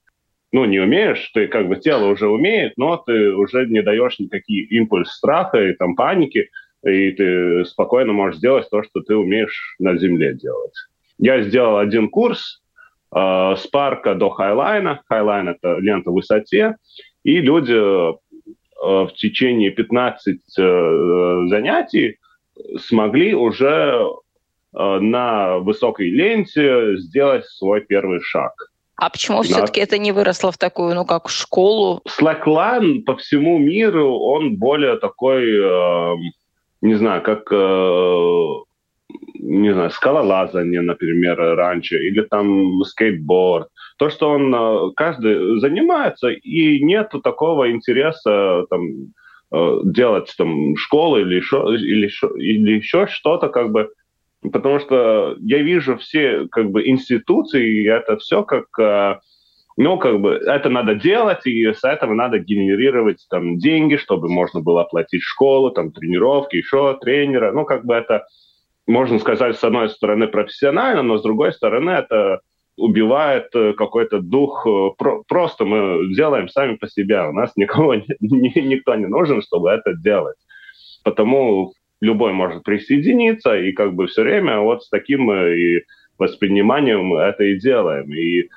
ну, 0.52 0.64
не 0.64 0.80
умеешь, 0.80 1.30
ты 1.32 1.46
как 1.46 1.68
бы 1.68 1.76
тело 1.76 2.08
уже 2.08 2.26
умеет, 2.28 2.72
но 2.76 2.96
ты 2.96 3.32
уже 3.34 3.66
не 3.66 3.82
даешь 3.82 4.18
никакие 4.18 4.64
импульс 4.64 5.10
страха 5.12 5.62
и 5.62 5.74
там 5.74 5.94
паники, 5.94 6.50
и 6.84 7.12
ты 7.12 7.64
спокойно 7.64 8.12
можешь 8.12 8.38
сделать 8.38 8.68
то, 8.70 8.82
что 8.82 9.00
ты 9.00 9.14
умеешь 9.16 9.74
на 9.78 9.96
земле 9.96 10.34
делать. 10.34 10.74
Я 11.18 11.42
сделал 11.42 11.76
один 11.76 12.08
курс 12.08 12.62
э, 13.14 13.18
с 13.18 13.66
парка 13.66 14.14
до 14.14 14.30
Highline 14.30 14.88
а. 14.88 15.02
Highline— 15.08 15.48
это 15.50 15.78
лента 15.78 16.10
в 16.10 16.14
высоте. 16.14 16.76
И 17.22 17.40
люди 17.40 17.74
э, 17.74 18.14
в 18.82 19.12
течение 19.16 19.70
15 19.70 20.38
э, 20.58 21.46
занятий 21.48 22.16
смогли 22.78 23.34
уже 23.34 24.06
э, 24.74 24.98
на 25.00 25.58
высокой 25.58 26.08
ленте 26.08 26.96
сделать 26.96 27.44
свой 27.46 27.82
первый 27.82 28.20
шаг. 28.20 28.52
А 28.96 29.08
почему 29.08 29.38
на... 29.38 29.44
все-таки 29.44 29.80
это 29.80 29.98
не 29.98 30.12
выросло 30.12 30.52
в 30.52 30.58
такую, 30.58 30.94
ну, 30.94 31.04
как 31.04 31.28
школу? 31.28 32.02
Slackline 32.06 33.02
по 33.02 33.16
всему 33.16 33.58
миру, 33.58 34.18
он 34.18 34.56
более 34.56 34.96
такой... 34.96 35.58
Э, 35.58 36.14
не 36.82 36.94
знаю, 36.94 37.22
как, 37.22 37.52
э, 37.52 38.46
не 39.34 39.72
знаю, 39.72 39.90
скалолазание, 39.90 40.80
например, 40.80 41.36
раньше, 41.38 41.96
или 41.96 42.22
там 42.22 42.82
скейтборд. 42.84 43.68
То, 43.98 44.10
что 44.10 44.30
он 44.30 44.54
э, 44.54 44.92
каждый 44.96 45.60
занимается, 45.60 46.28
и 46.28 46.82
нет 46.82 47.12
такого 47.22 47.70
интереса 47.70 48.64
там, 48.70 49.12
э, 49.52 49.80
делать 49.84 50.34
там 50.38 50.76
школы 50.76 51.22
или 51.22 51.36
еще, 51.36 51.64
или, 51.76 52.10
или 52.38 52.72
еще 52.78 53.06
что-то, 53.06 53.48
как 53.48 53.72
бы, 53.72 53.90
потому 54.52 54.80
что 54.80 55.36
я 55.40 55.58
вижу 55.58 55.96
все 55.98 56.46
как 56.50 56.70
бы 56.70 56.86
институции, 56.88 57.82
и 57.82 57.88
это 57.88 58.16
все 58.16 58.42
как 58.42 58.66
ну, 59.80 59.96
как 59.96 60.20
бы, 60.20 60.32
это 60.34 60.68
надо 60.68 60.94
делать, 60.94 61.46
и 61.46 61.72
с 61.72 61.84
этого 61.84 62.12
надо 62.12 62.38
генерировать 62.38 63.24
там 63.30 63.56
деньги, 63.56 63.96
чтобы 63.96 64.28
можно 64.28 64.60
было 64.60 64.82
оплатить 64.82 65.22
школу, 65.22 65.70
там, 65.70 65.90
тренировки, 65.90 66.56
еще 66.56 66.98
тренера. 67.00 67.50
Ну, 67.52 67.64
как 67.64 67.86
бы 67.86 67.94
это, 67.94 68.26
можно 68.86 69.18
сказать, 69.18 69.56
с 69.56 69.64
одной 69.64 69.88
стороны 69.88 70.28
профессионально, 70.28 71.02
но 71.02 71.16
с 71.16 71.22
другой 71.22 71.54
стороны 71.54 71.92
это 71.92 72.40
убивает 72.76 73.46
э, 73.54 73.72
какой-то 73.72 74.20
дух. 74.20 74.66
Э, 74.66 74.90
про, 74.98 75.22
просто 75.26 75.64
мы 75.64 76.14
делаем 76.14 76.50
сами 76.50 76.76
по 76.76 76.86
себе. 76.86 77.22
У 77.22 77.32
нас 77.32 77.52
никого 77.56 77.94
никто 78.20 78.94
не 78.96 79.06
нужен, 79.06 79.40
чтобы 79.40 79.70
это 79.70 79.94
делать. 79.94 80.36
Потому 81.04 81.72
любой 82.02 82.34
может 82.34 82.64
присоединиться, 82.64 83.56
и 83.56 83.72
как 83.72 83.94
бы 83.94 84.08
все 84.08 84.24
время 84.24 84.58
вот 84.58 84.82
с 84.84 84.90
таким 84.90 85.30
э, 85.30 85.56
и 85.56 85.84
восприниманием 86.18 87.14
это 87.14 87.44
и 87.44 87.58
делаем. 87.58 88.12
И 88.12 88.50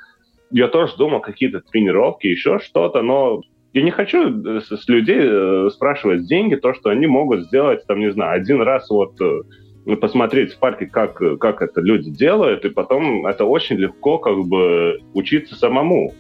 я 0.54 0.68
тоже 0.68 0.96
думал, 0.98 1.20
какие-то 1.20 1.62
тренировки, 1.62 2.28
еще 2.28 2.60
что-то, 2.60 3.02
но 3.02 3.42
я 3.74 3.82
не 3.82 3.90
хочу 3.90 4.30
э, 4.30 4.62
с 4.62 4.88
людей 4.88 5.20
э, 5.20 5.70
спрашивать 5.72 6.28
деньги, 6.28 6.56
то, 6.56 6.76
что 6.76 6.90
они 6.90 7.08
могут 7.08 7.48
сделать, 7.48 7.86
там, 7.88 8.00
не 8.00 8.12
знаю, 8.12 8.40
один 8.40 8.62
раз 8.62 8.88
вот 8.92 9.20
э, 9.20 9.96
посмотреть 9.96 10.54
в 10.54 10.60
парке, 10.60 10.86
как, 10.86 11.18
как 11.40 11.64
это 11.64 11.82
люди 11.82 12.12
делают, 12.12 12.66
и 12.66 12.70
потом 12.70 13.26
это 13.26 13.46
очень 13.46 13.78
легко 13.78 14.20
как 14.20 14.38
бы 14.46 15.00
учиться 15.16 15.56
самому. 15.56 16.14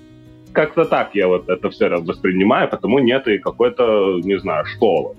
Как-то 0.51 0.85
так 0.85 1.13
я 1.13 1.27
вот 1.27 1.47
это 1.47 1.69
все 1.69 1.89
воспринимаю, 1.89 2.67
потому 2.69 2.99
нет 2.99 3.27
и 3.27 3.37
какой-то, 3.37 4.19
не 4.23 4.39
знаю, 4.39 4.65
школы. 4.65 5.15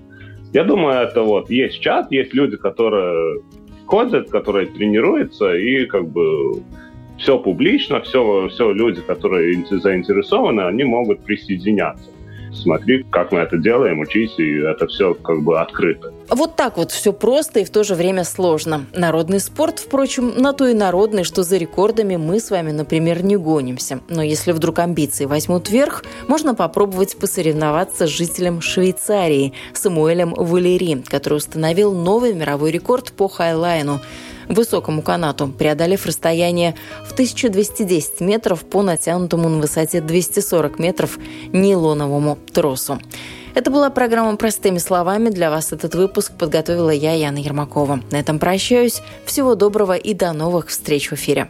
Я 0.51 0.65
думаю, 0.65 0.99
это 0.99 1.23
вот 1.23 1.49
есть 1.49 1.79
чат, 1.79 2.11
есть 2.11 2.33
люди, 2.33 2.57
которые 2.57 3.41
ходят, 3.85 4.29
которые 4.29 4.67
тренируются, 4.67 5.55
и 5.55 5.85
как 5.85 6.07
бы 6.09 6.61
все 7.17 7.39
публично, 7.39 8.01
все, 8.01 8.47
все 8.49 8.71
люди, 8.71 9.01
которые 9.01 9.65
заинтересованы, 9.69 10.61
они 10.61 10.83
могут 10.83 11.21
присоединяться. 11.21 12.09
Смотри, 12.55 13.03
как 13.11 13.31
мы 13.31 13.39
это 13.39 13.57
делаем, 13.57 13.99
учись, 13.99 14.33
и 14.37 14.59
это 14.59 14.87
все 14.87 15.13
как 15.13 15.43
бы 15.43 15.59
открыто. 15.59 16.13
Вот 16.29 16.55
так 16.55 16.77
вот 16.77 16.91
все 16.91 17.13
просто 17.13 17.59
и 17.59 17.65
в 17.65 17.69
то 17.69 17.83
же 17.83 17.95
время 17.95 18.23
сложно. 18.23 18.85
Народный 18.93 19.39
спорт, 19.39 19.79
впрочем, 19.79 20.33
на 20.37 20.53
то 20.53 20.67
и 20.67 20.73
народный, 20.73 21.23
что 21.23 21.43
за 21.43 21.57
рекордами 21.57 22.15
мы 22.15 22.39
с 22.39 22.49
вами, 22.49 22.71
например, 22.71 23.23
не 23.23 23.35
гонимся. 23.35 23.99
Но 24.09 24.23
если 24.23 24.51
вдруг 24.51 24.79
амбиции 24.79 25.25
возьмут 25.25 25.69
вверх, 25.69 26.03
можно 26.27 26.55
попробовать 26.55 27.17
посоревноваться 27.17 28.07
с 28.07 28.09
жителем 28.09 28.61
Швейцарии 28.61 29.53
Самуэлем 29.73 30.33
Валери, 30.33 31.03
который 31.07 31.35
установил 31.35 31.93
новый 31.93 32.33
мировой 32.33 32.71
рекорд 32.71 33.11
по 33.11 33.27
хайлайну 33.27 33.99
высокому 34.47 35.01
канату, 35.01 35.47
преодолев 35.47 36.05
расстояние 36.05 36.75
в 37.07 37.13
1210 37.13 38.21
метров 38.21 38.63
по 38.65 38.81
натянутому 38.81 39.49
на 39.49 39.59
высоте 39.61 40.01
240 40.01 40.79
метров 40.79 41.17
нейлоновому 41.51 42.37
тросу. 42.53 42.99
Это 43.53 43.71
была 43.71 43.89
программа 43.89 44.35
«Простыми 44.35 44.79
словами». 44.79 45.29
Для 45.29 45.49
вас 45.49 45.71
этот 45.71 45.95
выпуск 45.95 46.33
подготовила 46.37 46.89
я, 46.89 47.13
Яна 47.13 47.37
Ермакова. 47.37 48.01
На 48.11 48.17
этом 48.17 48.37
прощаюсь. 48.37 49.01
Всего 49.25 49.55
доброго 49.55 49.95
и 49.95 50.13
до 50.13 50.33
новых 50.33 50.67
встреч 50.67 51.09
в 51.09 51.13
эфире. 51.13 51.47